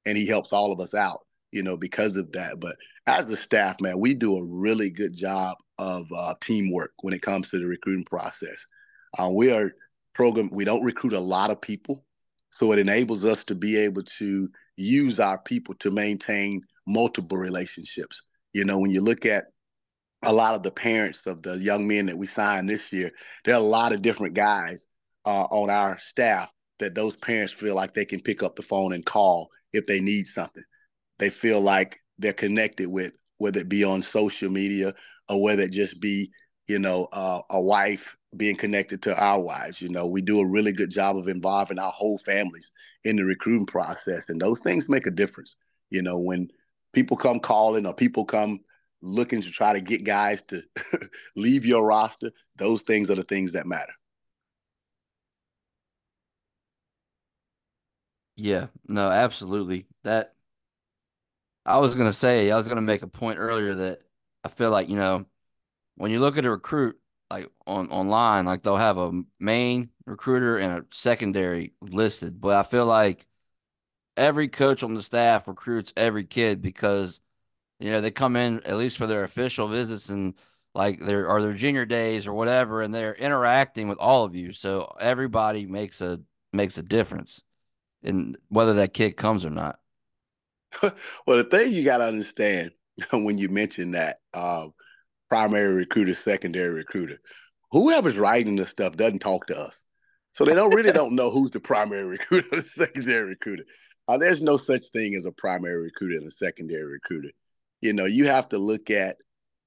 [0.05, 2.59] and he helps all of us out, you know, because of that.
[2.59, 2.75] But
[3.07, 7.21] as a staff, man, we do a really good job of uh, teamwork when it
[7.21, 8.57] comes to the recruiting process.
[9.17, 9.73] Uh, we are
[10.13, 10.49] program.
[10.51, 12.05] We don't recruit a lot of people,
[12.49, 18.21] so it enables us to be able to use our people to maintain multiple relationships.
[18.53, 19.45] You know, when you look at
[20.23, 23.11] a lot of the parents of the young men that we signed this year,
[23.45, 24.85] there are a lot of different guys
[25.25, 26.49] uh, on our staff
[26.79, 29.99] that those parents feel like they can pick up the phone and call if they
[29.99, 30.63] need something.
[31.19, 34.93] They feel like they're connected with, whether it be on social media
[35.29, 36.31] or whether it just be,
[36.67, 39.81] you know, uh, a wife being connected to our wives.
[39.81, 42.71] You know, we do a really good job of involving our whole families
[43.03, 45.55] in the recruiting process, and those things make a difference.
[45.89, 46.49] You know, when
[46.93, 48.61] people come calling or people come
[49.01, 50.61] looking to try to get guys to
[51.35, 53.93] leave your roster, those things are the things that matter.
[58.35, 59.85] Yeah, no, absolutely.
[60.03, 60.35] That
[61.65, 64.03] I was gonna say, I was gonna make a point earlier that
[64.43, 65.25] I feel like, you know,
[65.95, 66.99] when you look at a recruit
[67.33, 72.63] like on online, like they'll have a main recruiter and a secondary listed, but I
[72.63, 73.25] feel like
[74.17, 77.21] every coach on the staff recruits every kid because
[77.79, 80.35] you know they come in at least for their official visits and
[80.75, 84.53] like their or their junior days or whatever and they're interacting with all of you.
[84.53, 86.21] So everybody makes a
[86.53, 87.41] makes a difference
[88.03, 89.79] in whether that kid comes or not.
[91.27, 92.71] Well the thing you got to understand
[93.11, 94.67] when you mention that uh,
[95.33, 97.17] primary recruiter secondary recruiter
[97.71, 99.83] whoever's writing this stuff doesn't talk to us
[100.33, 103.63] so they don't really don't know who's the primary recruiter the secondary recruiter
[104.07, 107.29] uh, there's no such thing as a primary recruiter and a secondary recruiter.
[107.81, 109.17] You know, you have to look at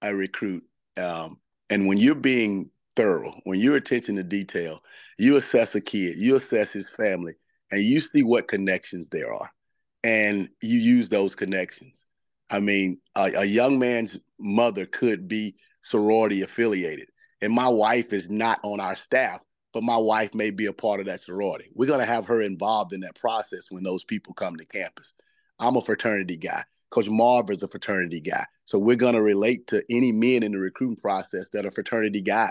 [0.03, 0.65] a recruit,
[0.99, 1.39] um,
[1.71, 4.83] and when you're being thorough, when you're attention to detail,
[5.19, 7.35] you assess a kid, you assess his family,
[7.71, 9.51] and you see what connections there are,
[10.05, 12.06] and you use those connections.
[12.51, 17.09] I mean, a, a young man's mother could be sorority affiliated,
[17.41, 19.41] and my wife is not on our staff,
[19.73, 21.71] but my wife may be a part of that sorority.
[21.75, 25.13] We're going to have her involved in that process when those people come to campus.
[25.59, 26.63] I'm a fraternity guy.
[26.91, 28.45] Coach Marv is a fraternity guy.
[28.65, 32.23] So we're going to relate to any men in the recruiting process that are fraternity
[32.23, 32.51] guys.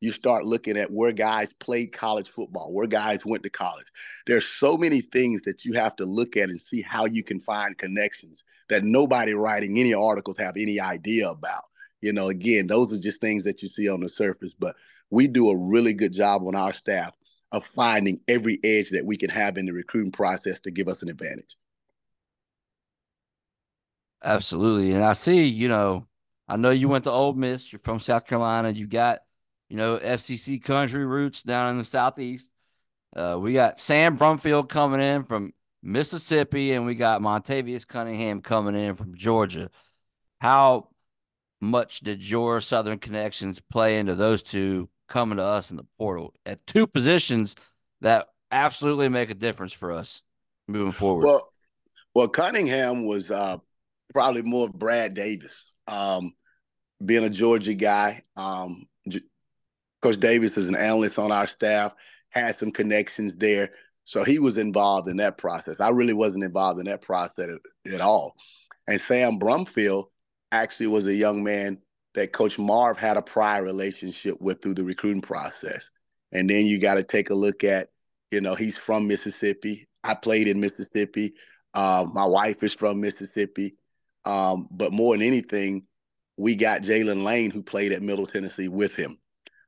[0.00, 3.86] You start looking at where guys played college football, where guys went to college.
[4.26, 7.38] There's so many things that you have to look at and see how you can
[7.38, 11.64] find connections that nobody writing any articles have any idea about.
[12.00, 14.54] You know, again, those are just things that you see on the surface.
[14.58, 14.74] But
[15.10, 17.14] we do a really good job on our staff
[17.52, 21.02] of finding every edge that we can have in the recruiting process to give us
[21.02, 21.56] an advantage.
[24.22, 24.92] Absolutely.
[24.92, 26.06] And I see, you know,
[26.48, 29.20] I know you went to Ole Miss, you're from South Carolina, you got,
[29.70, 32.50] you know, SEC country roots down in the Southeast.
[33.16, 35.52] Uh, we got Sam Brumfield coming in from
[35.82, 39.70] Mississippi, and we got Montavious Cunningham coming in from Georgia.
[40.40, 40.88] How
[41.60, 46.34] much did your Southern connections play into those two coming to us in the portal
[46.46, 47.56] at two positions
[48.00, 50.22] that absolutely make a difference for us
[50.68, 51.24] moving forward.
[51.24, 51.52] Well,
[52.14, 53.58] well, Cunningham was uh,
[54.12, 56.32] probably more Brad Davis, um,
[57.04, 58.22] being a Georgia guy.
[58.36, 58.86] Um,
[60.02, 61.94] Coach Davis is an analyst on our staff,
[62.30, 63.70] had some connections there.
[64.04, 65.76] So he was involved in that process.
[65.78, 67.48] I really wasn't involved in that process
[67.86, 68.34] at, at all.
[68.88, 70.06] And Sam Brumfield
[70.52, 71.78] actually was a young man
[72.14, 75.88] that Coach Marv had a prior relationship with through the recruiting process.
[76.32, 77.88] And then you got to take a look at,
[78.30, 79.86] you know, he's from Mississippi.
[80.02, 81.34] I played in Mississippi.
[81.74, 83.76] Uh, my wife is from Mississippi.
[84.24, 85.86] Um, but more than anything,
[86.36, 89.18] we got Jaylen Lane, who played at Middle Tennessee with him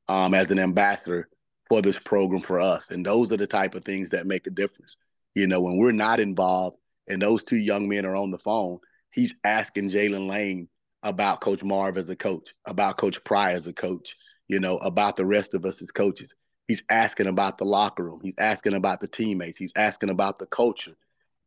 [0.09, 1.28] um, as an ambassador
[1.68, 2.90] for this program for us.
[2.90, 4.96] And those are the type of things that make a difference.
[5.34, 6.76] You know, when we're not involved
[7.09, 8.78] and those two young men are on the phone,
[9.12, 10.68] he's asking Jaylen Lane
[11.03, 14.16] about Coach Marv as a coach, about Coach Pry as a coach,
[14.48, 16.34] you know, about the rest of us as coaches.
[16.68, 18.20] He's asking about the locker room.
[18.22, 19.59] He's asking about the teammates.
[19.59, 20.96] He's asking about the culture.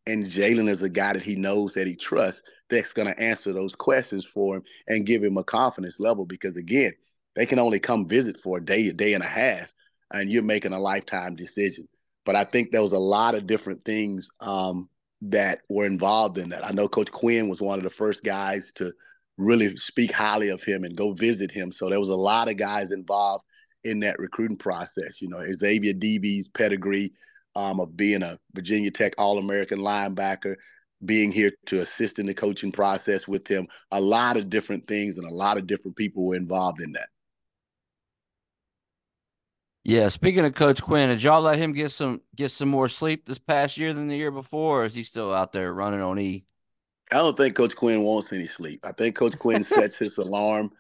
[0.07, 3.53] And Jaylen is a guy that he knows that he trusts that's going to answer
[3.53, 6.93] those questions for him and give him a confidence level because, again,
[7.35, 9.73] they can only come visit for a day, a day and a half,
[10.11, 11.87] and you're making a lifetime decision.
[12.25, 14.87] But I think there was a lot of different things um,
[15.21, 16.65] that were involved in that.
[16.65, 18.91] I know Coach Quinn was one of the first guys to
[19.37, 21.71] really speak highly of him and go visit him.
[21.71, 23.43] So there was a lot of guys involved
[23.83, 25.21] in that recruiting process.
[25.21, 27.11] You know, Xavier Adibi's pedigree
[27.55, 30.55] um, of being a Virginia Tech All American linebacker,
[31.03, 33.67] being here to assist in the coaching process with him.
[33.91, 37.09] A lot of different things and a lot of different people were involved in that.
[39.87, 43.27] Yeah, speaking of Coach Quinn, did y'all let him get some get some more sleep
[43.27, 46.17] this past year than the year before, or is he still out there running on
[46.17, 46.43] E?
[47.11, 48.79] I don't think Coach Quinn wants any sleep.
[48.83, 50.71] I think Coach Quinn sets his alarm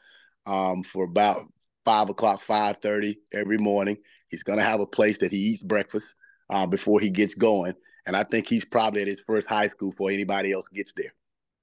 [0.47, 1.37] um, for about
[1.85, 3.97] five o'clock, five thirty every morning.
[4.29, 6.07] He's gonna have a place that he eats breakfast
[6.49, 7.75] uh, before he gets going,
[8.07, 11.13] and I think he's probably at his first high school before anybody else gets there.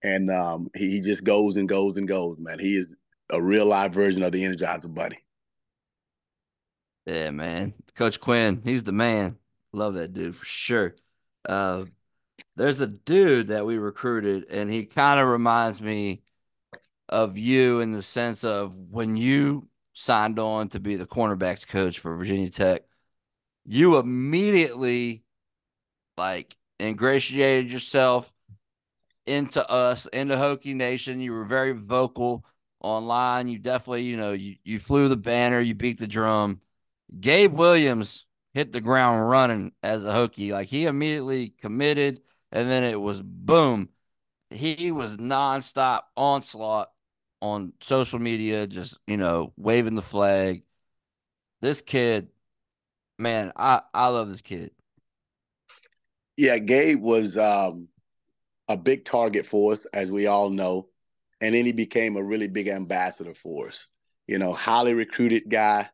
[0.04, 2.60] And um, he, he just goes and goes and goes, man.
[2.60, 2.94] He is
[3.30, 5.18] a real live version of the Energizer Bunny.
[7.06, 7.74] Yeah, man.
[7.94, 9.38] Coach Quinn, he's the man.
[9.72, 10.94] Love that dude for sure.
[11.48, 11.84] Uh,
[12.56, 16.22] there's a dude that we recruited, and he kind of reminds me
[17.08, 21.98] of you in the sense of when you signed on to be the cornerbacks coach
[21.98, 22.82] for Virginia Tech,
[23.66, 25.24] you immediately
[26.16, 28.32] like ingratiated yourself
[29.26, 31.20] into us, into Hokie Nation.
[31.20, 32.44] You were very vocal
[32.80, 33.48] online.
[33.48, 36.60] You definitely, you know, you, you flew the banner, you beat the drum
[37.20, 40.52] Gabe Williams hit the ground running as a Hokie.
[40.52, 43.88] Like he immediately committed, and then it was boom.
[44.50, 46.90] He was nonstop onslaught
[47.40, 50.62] on social media, just you know, waving the flag.
[51.60, 52.28] This kid,
[53.18, 54.70] man, I I love this kid.
[56.36, 57.88] Yeah, Gabe was um,
[58.68, 60.88] a big target for us, as we all know,
[61.40, 63.86] and then he became a really big ambassador for us.
[64.26, 65.88] You know, highly recruited guy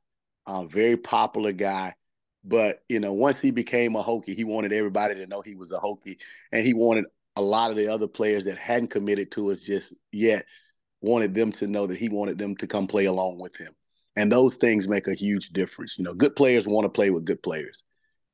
[0.48, 1.94] uh, very popular guy.
[2.42, 5.70] But you know, once he became a Hokie, he wanted everybody to know he was
[5.70, 6.16] a Hokie,
[6.50, 7.04] and he wanted
[7.36, 10.44] a lot of the other players that hadn't committed to us just yet
[11.02, 13.72] wanted them to know that he wanted them to come play along with him.
[14.16, 15.96] And those things make a huge difference.
[15.98, 17.84] You know, good players want to play with good players.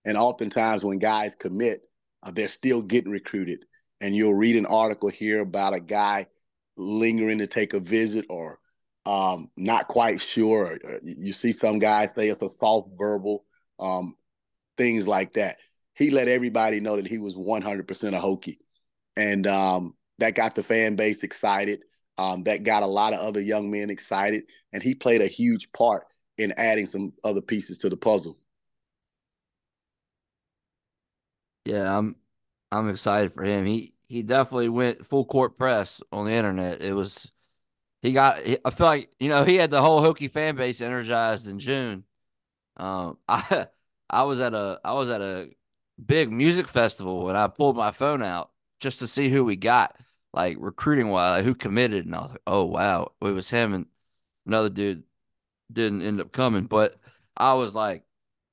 [0.07, 1.83] And oftentimes when guys commit,
[2.23, 3.67] uh, they're still getting recruited.
[4.01, 6.29] And you'll read an article here about a guy
[6.77, 8.59] lingering to take a visit or
[9.07, 10.79] um, not quite sure.
[11.03, 13.45] You see some guys say it's a soft verbal,
[13.79, 14.17] um,
[14.79, 15.59] things like that.
[15.97, 18.59] He let everybody know that he was 100% a Hokie.
[19.17, 21.85] And um, that got the fan base excited.
[22.17, 24.45] Um, that got a lot of other young men excited.
[24.73, 26.05] And he played a huge part
[26.39, 28.37] in adding some other pieces to the puzzle.
[31.65, 32.17] Yeah, I'm
[32.71, 33.65] I'm excited for him.
[33.65, 36.83] He he definitely went full court press on the internet.
[36.83, 37.31] It was
[38.05, 38.39] he got.
[38.65, 42.05] I feel like you know he had the whole Hokie fan base energized in June.
[42.77, 43.69] Um, I
[44.11, 45.49] I was at a I was at a
[46.05, 49.97] big music festival and I pulled my phone out just to see who we got,
[50.35, 53.73] like recruiting wise, like who committed, and I was like, oh wow, it was him
[53.73, 53.87] and
[54.47, 55.05] another dude
[55.73, 56.95] didn't end up coming, but
[57.37, 58.05] I was like,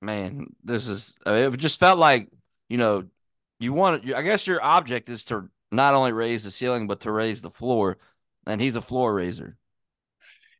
[0.01, 1.17] man, this is.
[1.25, 2.29] It just felt like
[2.69, 3.03] you know
[3.59, 4.13] you want.
[4.13, 7.49] I guess your object is to not only raise the ceiling but to raise the
[7.49, 7.97] floor
[8.45, 9.57] and he's a floor raiser.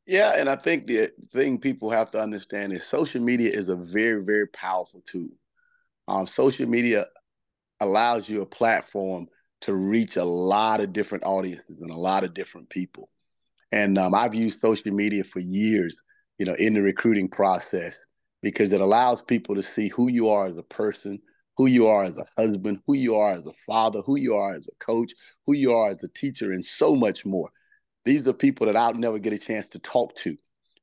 [0.07, 3.75] Yeah, and I think the thing people have to understand is social media is a
[3.75, 5.29] very, very powerful tool.
[6.07, 7.05] Um, social media
[7.79, 9.27] allows you a platform
[9.61, 13.09] to reach a lot of different audiences and a lot of different people.
[13.71, 15.95] And um, I've used social media for years,
[16.38, 17.95] you know, in the recruiting process
[18.41, 21.19] because it allows people to see who you are as a person,
[21.57, 24.55] who you are as a husband, who you are as a father, who you are
[24.55, 25.13] as a coach,
[25.45, 27.49] who you are as a teacher, and so much more.
[28.06, 30.38] These are people that I'll never get a chance to talk to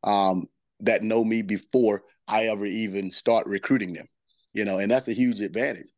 [0.04, 0.48] um,
[0.80, 4.06] that know me before I ever even start recruiting them,
[4.52, 5.88] you know, and that's a huge advantage.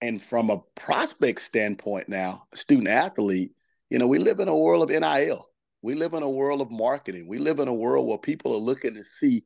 [0.00, 3.52] And from a prospect standpoint now, student athlete,
[3.90, 5.48] you know, we live in a world of NIL.
[5.82, 7.28] We live in a world of marketing.
[7.28, 9.44] We live in a world where people are looking to see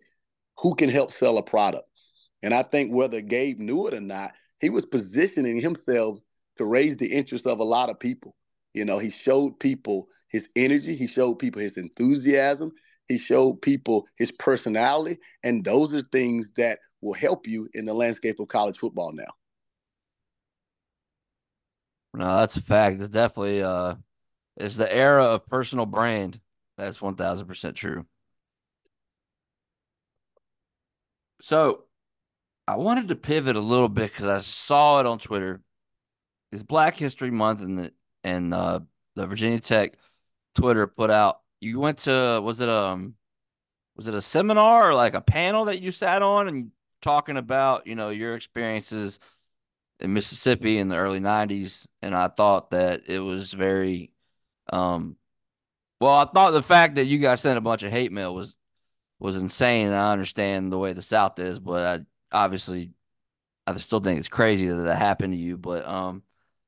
[0.59, 1.89] who can help sell a product.
[2.43, 6.19] And I think whether Gabe knew it or not, he was positioning himself
[6.59, 8.35] to raise the interest of a lot of people.
[8.75, 12.73] You know, he showed people his energy, he showed people his enthusiasm,
[13.09, 17.95] he showed people his personality, and those are things that will help you in the
[17.95, 19.33] landscape of college football now.
[22.15, 23.01] No, that's a fact.
[23.01, 23.97] It's definitely uh
[24.57, 26.41] it's the era of personal brand.
[26.77, 28.07] That's one thousand percent true.
[31.43, 31.85] So
[32.69, 35.63] I wanted to pivot a little bit because I saw it on Twitter.
[36.53, 37.93] It's Black History Month and the
[38.25, 38.81] and uh
[39.17, 39.95] the Virginia Tech
[40.55, 41.41] Twitter put out.
[41.61, 43.15] You went to was it um
[43.97, 46.71] was it a seminar or like a panel that you sat on and
[47.03, 49.21] talking about you know your experiences
[50.01, 54.13] in Mississippi in the early '90s, and I thought that it was very
[54.73, 55.17] um
[56.01, 56.15] well.
[56.15, 58.57] I thought the fact that you guys sent a bunch of hate mail was
[59.21, 59.89] was insane.
[59.89, 62.93] And I understand the way the South is, but I obviously
[63.69, 65.59] I still think it's crazy that that happened to you.
[65.59, 66.25] But um,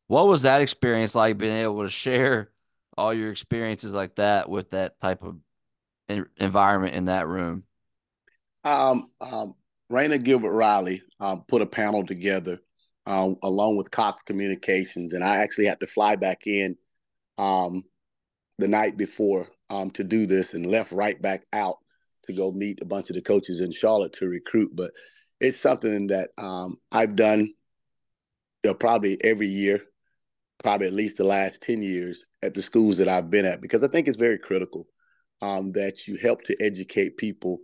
[0.08, 2.51] What was that experience like being able to share
[2.96, 5.36] all your experiences like that with that type of
[6.36, 7.64] environment in that room?
[8.64, 9.54] Um, um,
[9.90, 12.60] Raina Gilbert Riley um, put a panel together
[13.06, 16.76] um, along with Cox Communications, and I actually had to fly back in
[17.38, 17.82] um,
[18.58, 21.76] the night before um, to do this, and left right back out
[22.26, 24.70] to go meet a bunch of the coaches in Charlotte to recruit.
[24.74, 24.92] But
[25.40, 27.52] it's something that um, I've done
[28.62, 29.82] you know, probably every year,
[30.62, 33.82] probably at least the last ten years at the schools that I've been at, because
[33.82, 34.86] I think it's very critical
[35.40, 37.58] um, that you help to educate people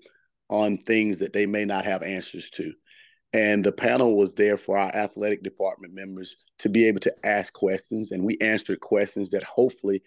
[0.49, 2.73] on things that they may not have answers to.
[3.35, 7.53] And the panel was there for our athletic department members to be able to ask
[7.53, 8.11] questions.
[8.11, 10.03] And we answered questions that hopefully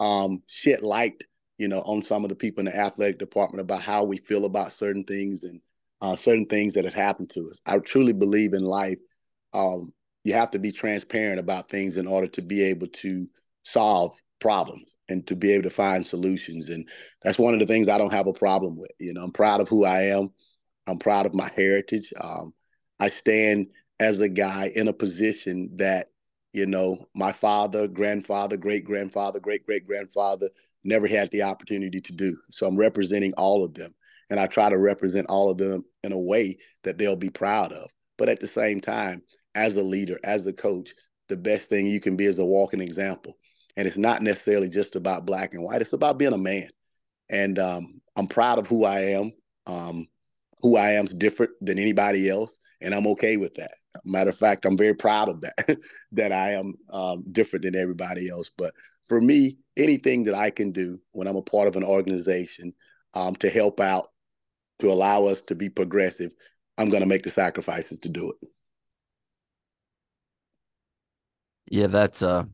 [0.00, 1.22] um, shed light,
[1.56, 4.44] you know, on some of the people in the athletic department about how we feel
[4.44, 5.60] about certain things and
[6.00, 7.60] uh, certain things that have happened to us.
[7.64, 8.98] I truly believe in life.
[9.52, 9.92] Um,
[10.24, 13.28] you have to be transparent about things in order to be able to
[13.62, 16.68] solve problems and to be able to find solutions.
[16.68, 16.88] And
[17.22, 18.90] that's one of the things I don't have a problem with.
[18.98, 20.30] You know, I'm proud of who I am.
[20.86, 22.12] I'm proud of my heritage.
[22.20, 22.52] Um,
[23.00, 23.68] I stand
[24.00, 26.08] as a guy in a position that,
[26.52, 30.48] you know, my father, grandfather, great grandfather, great great grandfather
[30.84, 32.36] never had the opportunity to do.
[32.50, 33.94] So I'm representing all of them.
[34.30, 37.72] And I try to represent all of them in a way that they'll be proud
[37.72, 37.90] of.
[38.16, 39.22] But at the same time,
[39.54, 40.92] as a leader, as a coach,
[41.28, 43.34] the best thing you can be is a walking example.
[43.76, 46.68] And it's not necessarily just about black and white, it's about being a man.
[47.28, 49.32] And um, I'm proud of who I am.
[49.66, 50.08] Um,
[50.60, 53.72] who I am is different than anybody else and I'm okay with that.
[54.04, 55.78] Matter of fact, I'm very proud of that,
[56.12, 58.50] that I am um, different than everybody else.
[58.56, 58.74] But
[59.08, 62.74] for me, anything that I can do when I'm a part of an organization
[63.14, 64.08] um, to help out,
[64.80, 66.32] to allow us to be progressive,
[66.76, 68.48] I'm going to make the sacrifices to do it.
[71.66, 72.44] Yeah, that's uh,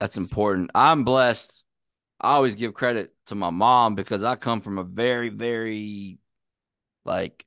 [0.00, 0.70] that's important.
[0.74, 1.64] I'm blessed.
[2.20, 6.18] I always give credit to my mom because I come from a very, very
[7.04, 7.46] like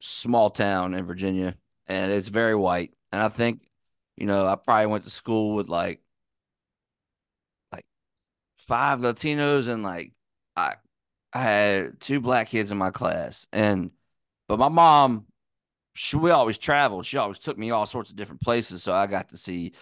[0.00, 1.56] small town in Virginia,
[1.86, 2.92] and it's very white.
[3.12, 3.68] And I think,
[4.16, 6.00] you know, I probably went to school with like
[7.72, 7.84] like
[8.56, 10.12] five Latinos and like
[10.56, 10.76] I
[11.34, 13.48] I had two black kids in my class.
[13.52, 13.92] And
[14.48, 15.26] but my mom,
[15.94, 17.06] she we always traveled.
[17.06, 18.82] She always took me all sorts of different places.
[18.82, 19.72] So I got to see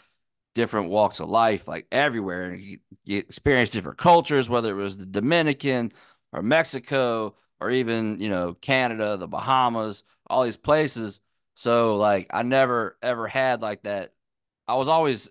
[0.55, 2.51] different walks of life, like everywhere.
[2.51, 5.93] And you, you experience different cultures, whether it was the Dominican
[6.33, 11.21] or Mexico or even you know Canada, the Bahamas, all these places.
[11.55, 14.13] So like I never ever had like that.
[14.67, 15.31] I was always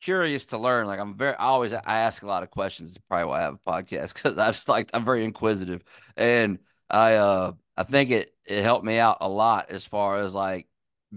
[0.00, 0.86] curious to learn.
[0.86, 2.98] Like I'm very, I always I ask a lot of questions.
[3.08, 5.82] Probably why I have a podcast because I just like I'm very inquisitive,
[6.16, 6.58] and
[6.90, 10.68] I uh I think it it helped me out a lot as far as like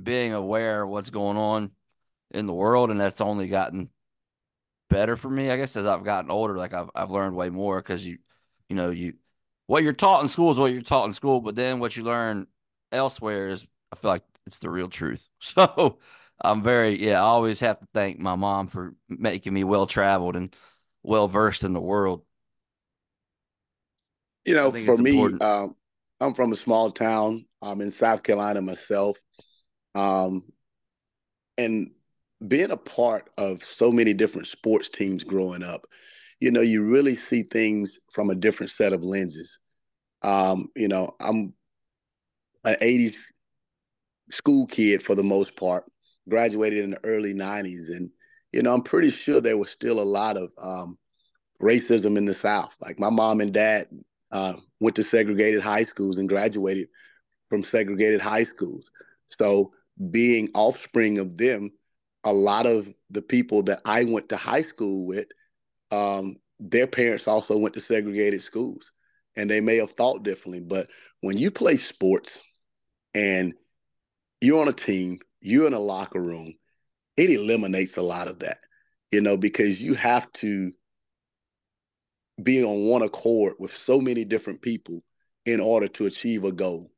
[0.01, 1.71] being aware of what's going on
[2.31, 3.89] in the world, and that's only gotten
[4.89, 5.49] better for me.
[5.49, 8.17] I guess as I've gotten older, like I've I've learned way more because you
[8.69, 9.13] you know you
[9.67, 12.03] what you're taught in school is what you're taught in school, but then what you
[12.03, 12.47] learn
[12.91, 15.27] elsewhere is I feel like it's the real truth.
[15.43, 15.99] So
[16.43, 20.35] I'm very yeah, I always have to thank my mom for making me well traveled
[20.35, 20.55] and
[21.03, 22.23] well versed in the world.
[24.45, 25.75] You know, for me, um,
[26.19, 27.45] I'm from a small town.
[27.61, 29.17] I'm in South Carolina myself.
[29.95, 30.43] Um,
[31.57, 31.91] and
[32.47, 35.85] being a part of so many different sports teams growing up,
[36.39, 39.59] you know, you really see things from a different set of lenses.
[40.23, 41.53] Um, you know, I'm
[42.63, 43.17] an 80s
[44.31, 45.85] school kid for the most part,
[46.29, 47.95] graduated in the early 90s.
[47.95, 48.09] And,
[48.51, 50.97] you know, I'm pretty sure there was still a lot of um,
[51.61, 52.75] racism in the South.
[52.81, 53.87] Like my mom and dad
[54.31, 56.87] uh, went to segregated high schools and graduated
[57.49, 58.89] from segregated high schools.
[59.27, 59.71] So,
[60.09, 61.71] being offspring of them,
[62.23, 65.27] a lot of the people that I went to high school with,
[65.91, 68.91] um, their parents also went to segregated schools
[69.35, 70.59] and they may have thought differently.
[70.59, 70.87] But
[71.21, 72.37] when you play sports
[73.13, 73.53] and
[74.39, 76.53] you're on a team, you're in a locker room,
[77.17, 78.59] it eliminates a lot of that,
[79.11, 80.71] you know, because you have to
[82.43, 85.03] be on one accord with so many different people
[85.45, 86.89] in order to achieve a goal.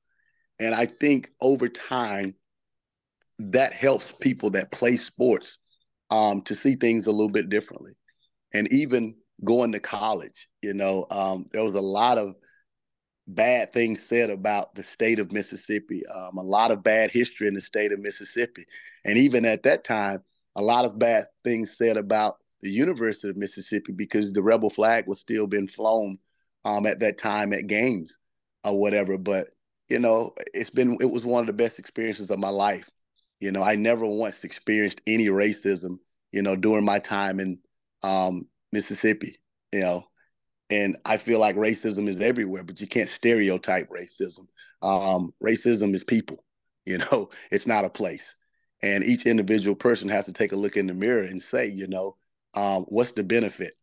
[0.60, 2.36] And I think over time,
[3.40, 5.58] that helps people that play sports
[6.12, 7.94] um, to see things a little bit differently.
[8.54, 10.48] And even going to college.
[10.62, 12.36] You know, um, there was a lot of
[13.28, 17.54] bad things said about the state of Mississippi, um, a lot of bad history in
[17.54, 18.66] the state of Mississippi.
[19.06, 20.24] And even at that time,
[20.56, 25.08] a lot of bad things said about the University of Mississippi because the rebel flag
[25.08, 26.20] was still being flown
[26.66, 28.18] um, at that time at games
[28.66, 29.18] or whatever.
[29.20, 29.50] But,
[29.90, 32.90] you know, it's been, it was one of the best experiences of my life,
[33.42, 36.00] You know, I never once experienced any racism,
[36.32, 37.60] you know, during my time in
[38.04, 39.38] um, Mississippi,
[39.74, 40.06] you know,
[40.70, 44.48] and I feel like racism is everywhere, but you can't stereotype racism.
[44.82, 46.44] Um, racism is people,
[46.86, 48.24] you know, it's not a place.
[48.84, 51.88] And each individual person has to take a look in the mirror and say, you
[51.88, 52.18] know,
[52.54, 53.76] um, what's the benefit?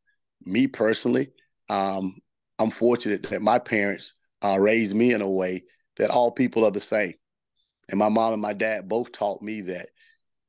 [0.45, 1.31] Me personally,
[1.69, 2.17] um,
[2.59, 4.13] I'm fortunate that my parents
[4.43, 5.63] uh, raised me in a way
[5.97, 7.15] that all people are the same.
[7.89, 9.89] And my mom and my dad both taught me that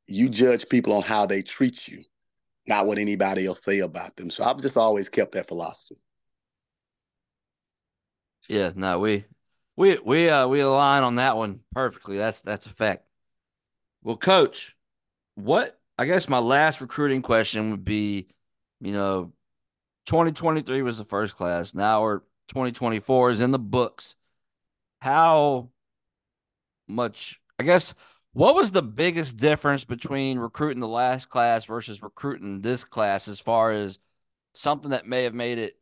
[0.08, 2.04] you judge people on how they treat you,
[2.68, 4.30] not what anybody else say about them.
[4.30, 5.98] So I've just always kept that philosophy.
[8.48, 9.26] Yeah, no, we
[9.76, 12.18] we we uh we align on that one perfectly.
[12.18, 13.06] That's that's a fact.
[14.04, 14.76] Well, coach,
[15.36, 18.28] what I guess my last recruiting question would be,
[18.80, 19.34] you know,
[20.08, 21.74] 2023 was the first class.
[21.74, 22.20] Now we're
[22.50, 24.16] 2024 is in the books.
[25.00, 25.70] How
[26.88, 27.94] much I guess
[28.34, 33.40] what was the biggest difference between recruiting the last class versus recruiting this class as
[33.40, 34.00] far as
[34.54, 35.78] something that may have made it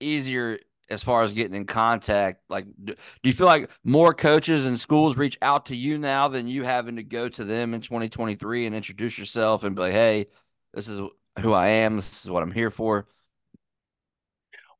[0.00, 0.58] easier
[0.90, 2.42] as far as getting in contact?
[2.48, 6.48] Like, do you feel like more coaches and schools reach out to you now than
[6.48, 10.26] you having to go to them in 2023 and introduce yourself and be like, hey,
[10.72, 11.00] this is
[11.40, 13.06] who I am, this is what I'm here for?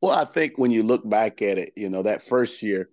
[0.01, 2.89] Well, I think when you look back at it, you know, that first year,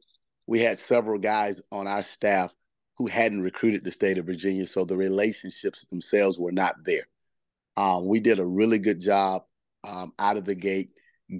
[0.47, 2.55] we had several guys on our staff
[2.97, 7.07] who hadn't recruited the state of Virginia, so the relationships themselves were not there.
[7.77, 9.43] Um, we did a really good job
[9.83, 10.91] um, out of the gate,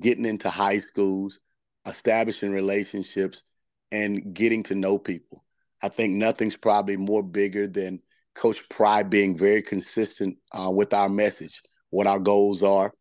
[0.01, 1.39] getting into high schools,
[1.85, 3.43] establishing relationships
[3.91, 5.43] and getting to know people.
[5.81, 8.01] I think nothing's probably more bigger than
[8.33, 12.91] Coach Pry being very consistent uh, with our message, what our goals are,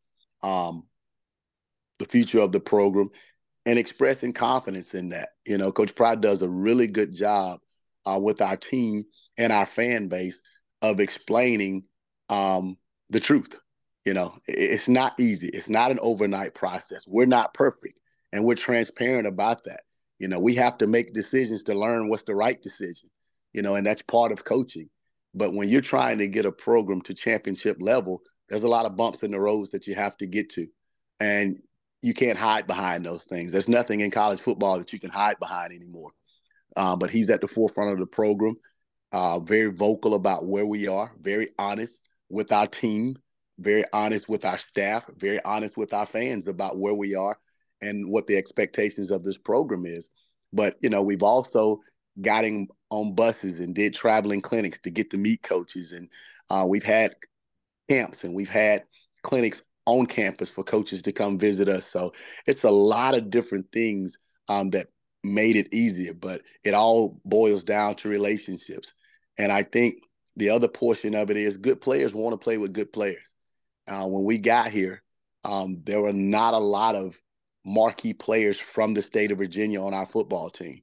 [0.43, 0.85] um,
[1.99, 3.11] the future of the program,
[3.66, 5.30] and expressing confidence in that.
[5.47, 7.61] You know, Coach Pry does a really good job
[8.07, 9.05] uh, with our team
[9.39, 10.41] and our fan base
[10.82, 11.85] of explaining
[12.28, 12.76] um,
[13.11, 13.59] the truth.
[14.05, 15.49] You know, it's not easy.
[15.49, 17.05] It's not an overnight process.
[17.07, 17.99] We're not perfect
[18.35, 19.82] and we're transparent about that.
[20.18, 23.09] You know, we have to make decisions to learn what's the right decision,
[23.53, 24.91] you know, and that's part of coaching.
[25.35, 28.97] But when you're trying to get a program to championship level, there's a lot of
[28.97, 30.66] bumps in the roads that you have to get to.
[31.20, 31.59] And
[32.03, 33.53] you can't hide behind those things.
[33.53, 36.11] There's nothing in college football that you can hide behind anymore.
[36.76, 38.57] Uh, but he's at the forefront of the program,
[39.12, 43.16] uh, very vocal about where we are, very honest with our team,
[43.59, 47.39] very honest with our staff, very honest with our fans about where we are
[47.85, 50.07] and what the expectations of this program is.
[50.53, 51.80] But you know, we've also
[52.20, 56.09] got him on buses and did traveling clinics to get to meet coaches, and
[56.51, 57.14] uh, we've had
[57.89, 58.85] camps and we've had
[59.22, 61.85] clinics on campus for coaches to come visit us.
[61.91, 62.12] So
[62.47, 64.16] it's a lot of different things
[64.49, 64.87] um, that
[65.22, 68.93] made it easier, but it all boils down to relationships.
[69.39, 69.97] And I think
[70.37, 73.22] the other portion of it is good players want to play with good players.
[73.87, 75.03] Uh, when we got here,
[75.45, 77.16] um, there were not a lot of
[77.65, 80.83] marquee players from the state of Virginia on our football team.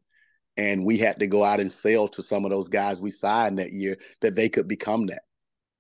[0.58, 3.60] And we had to go out and sell to some of those guys we signed
[3.60, 5.24] that year that they could become that.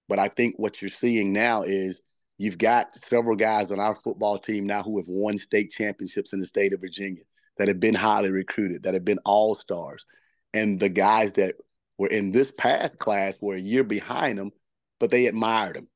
[0.07, 2.01] But I think what you're seeing now is
[2.37, 6.39] you've got several guys on our football team now who have won state championships in
[6.39, 7.23] the state of Virginia
[7.57, 10.05] that have been highly recruited, that have been all stars.
[10.53, 11.55] And the guys that
[11.97, 14.51] were in this past class were a year behind them,
[14.99, 15.87] but they admired them.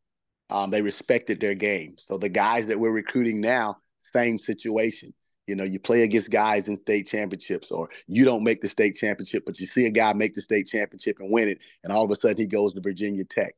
[0.50, 1.96] Um, they respected their game.
[1.98, 3.78] So the guys that we're recruiting now
[4.16, 5.14] same situation.
[5.48, 8.96] You know, you play against guys in state championships, or you don't make the state
[8.96, 12.04] championship, but you see a guy make the state championship and win it, and all
[12.04, 13.54] of a sudden he goes to Virginia Tech.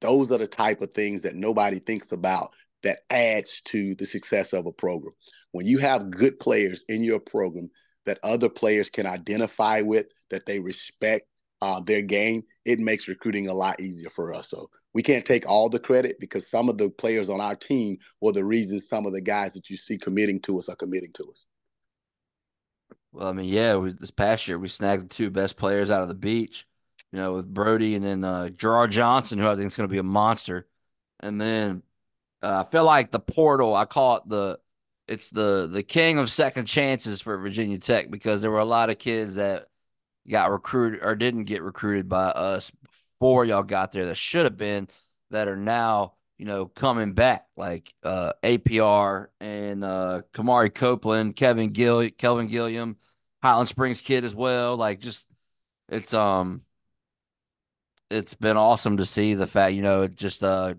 [0.00, 2.50] Those are the type of things that nobody thinks about
[2.82, 5.14] that adds to the success of a program.
[5.52, 7.70] When you have good players in your program
[8.06, 11.26] that other players can identify with, that they respect
[11.64, 14.48] uh, their game, it makes recruiting a lot easier for us.
[14.50, 17.96] So we can't take all the credit because some of the players on our team
[18.20, 21.12] were the reason some of the guys that you see committing to us are committing
[21.14, 21.46] to us.
[23.12, 26.02] Well, I mean, yeah, we, this past year we snagged the two best players out
[26.02, 26.66] of the beach,
[27.12, 29.92] you know, with Brody and then uh, Gerard Johnson, who I think is going to
[29.92, 30.66] be a monster.
[31.20, 31.82] And then
[32.42, 34.58] uh, I feel like the portal, I call it the,
[35.06, 38.88] it's the the king of second chances for Virginia Tech because there were a lot
[38.88, 39.66] of kids that
[40.28, 42.70] got recruited or didn't get recruited by us
[43.20, 44.88] before y'all got there that should have been
[45.30, 51.70] that are now you know coming back like uh, APR and uh, Kamari Copeland, Kevin
[51.70, 52.96] Gill, Kelvin Gilliam,
[53.42, 54.76] Highland Springs kid as well.
[54.76, 55.28] Like just
[55.88, 56.62] it's um
[58.10, 60.74] it's been awesome to see the fact you know just uh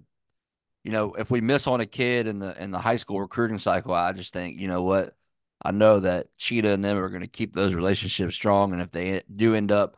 [0.83, 3.59] you know if we miss on a kid in the in the high school recruiting
[3.59, 5.15] cycle, I just think you know what
[5.61, 8.91] I know that Cheetah and them are going to keep those relationships strong, and if
[8.91, 9.97] they do end up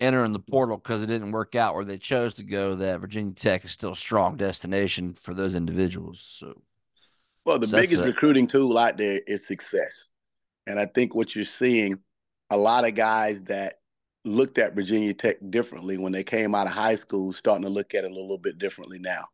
[0.00, 3.34] entering the portal because it didn't work out where they chose to go, that Virginia
[3.34, 6.24] Tech is still a strong destination for those individuals.
[6.26, 6.62] So,
[7.44, 10.10] well, the so biggest recruiting tool out there is success.
[10.66, 11.98] And I think what you're seeing,
[12.50, 13.74] a lot of guys that
[14.24, 17.94] looked at Virginia Tech differently when they came out of high school, starting to look
[17.94, 19.24] at it a little bit differently now.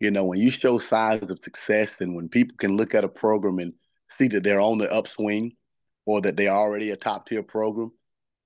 [0.00, 3.08] You know, when you show signs of success and when people can look at a
[3.08, 3.72] program and
[4.18, 5.52] see that they're on the upswing
[6.06, 7.90] or that they're already a top tier program,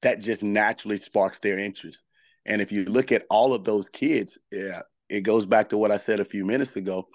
[0.02, 2.02] that just naturally sparks their interest.
[2.44, 5.92] And if you look at all of those kids, yeah, it goes back to what
[5.92, 7.08] I said a few minutes ago.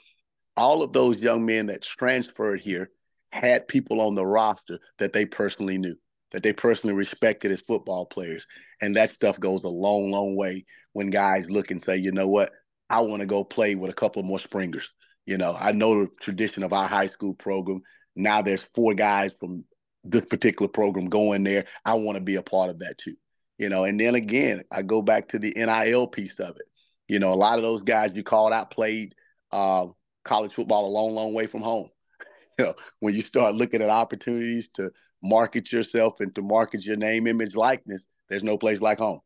[0.55, 2.89] All of those young men that transferred here
[3.31, 5.95] had people on the roster that they personally knew,
[6.31, 8.47] that they personally respected as football players.
[8.81, 12.27] And that stuff goes a long, long way when guys look and say, you know
[12.27, 12.53] what,
[12.89, 14.89] I want to go play with a couple more springers.
[15.25, 17.81] You know, I know the tradition of our high school program.
[18.17, 19.63] Now there's four guys from
[20.03, 21.65] this particular program going there.
[21.85, 23.15] I want to be a part of that too.
[23.57, 26.67] You know, and then again, I go back to the NIL piece of it.
[27.07, 29.15] You know, a lot of those guys you called out played
[29.51, 29.87] uh,
[30.23, 31.89] college football a long, long way from home.
[32.59, 34.91] you know, when you start looking at opportunities to
[35.23, 39.21] market yourself and to market your name, image, likeness, there's no place like home.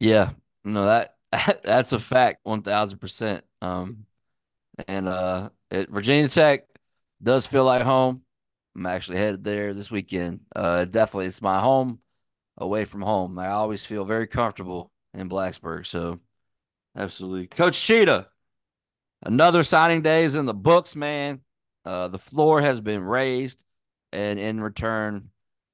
[0.00, 0.30] Yeah,
[0.64, 1.16] no that
[1.62, 3.44] that's a fact, one thousand percent.
[3.60, 4.06] Um,
[4.88, 6.64] and uh, at Virginia Tech,
[7.22, 8.22] does feel like home.
[8.76, 10.40] I'm actually headed there this weekend.
[10.54, 12.00] Uh, definitely, it's my home
[12.58, 13.38] away from home.
[13.38, 15.86] I always feel very comfortable in Blacksburg.
[15.86, 16.20] So,
[16.96, 18.28] absolutely, Coach Cheetah.
[19.22, 21.40] Another signing day is in the books, man.
[21.84, 23.62] Uh, the floor has been raised,
[24.12, 25.30] and in return,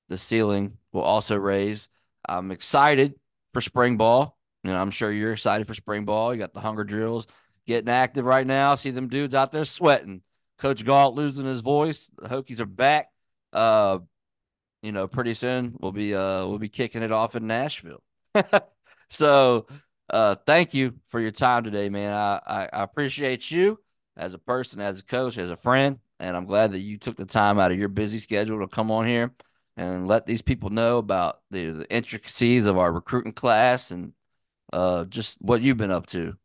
[0.09, 1.89] the ceiling will also raise.
[2.29, 3.15] I'm excited
[3.53, 4.37] for spring ball.
[4.63, 6.35] You know, I'm sure you're excited for spring ball.
[6.35, 7.27] You got the hunger drills
[7.71, 8.75] getting active right now.
[8.75, 10.23] See them dudes out there sweating.
[10.59, 12.11] Coach Galt losing his voice.
[12.19, 13.09] The Hokies are back.
[13.53, 14.01] Uh,
[14.83, 18.03] you know, pretty soon we'll be uh we'll be kicking it off in Nashville.
[19.11, 19.67] so
[20.09, 22.13] uh thank you for your time today, man.
[22.13, 23.79] I, I, I appreciate you
[24.17, 27.17] as a person, as a coach, as a friend, and I'm glad that you took
[27.17, 29.33] the time out of your busy schedule to come on here
[29.77, 34.13] and let these people know about the, the intricacies of our recruiting class and
[34.73, 36.37] uh just what you've been up to.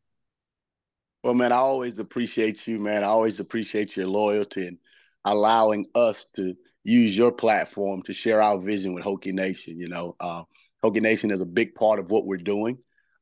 [1.26, 3.04] Well, man, I always appreciate you, man.
[3.04, 4.78] I always appreciate your loyalty and
[5.26, 6.54] allowing us to
[6.84, 9.80] use your platform to share our vision with Hokie Nation.
[9.80, 10.44] You know, uh,
[10.84, 12.78] Hokie Nation is a big part of what we're doing.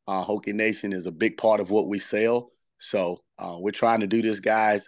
[0.06, 2.50] Uh, Hokie Nation is a big part of what we sell.
[2.78, 4.82] So uh, we're trying to do this, guys,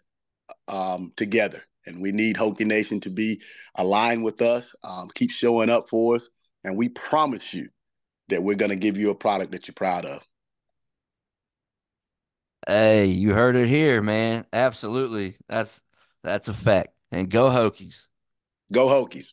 [0.67, 1.63] um, together.
[1.85, 3.41] And we need Hokie Nation to be
[3.75, 6.23] aligned with us, um, keep showing up for us.
[6.65, 7.69] And we promise you
[8.27, 10.21] that we're going to give you a product that you're proud of.
[12.67, 14.45] Hey, you heard it here, man.
[14.51, 15.37] Absolutely.
[15.47, 15.81] That's
[16.23, 16.89] that's a fact.
[17.11, 18.07] And go Hokies.
[18.71, 19.27] Go Hokies.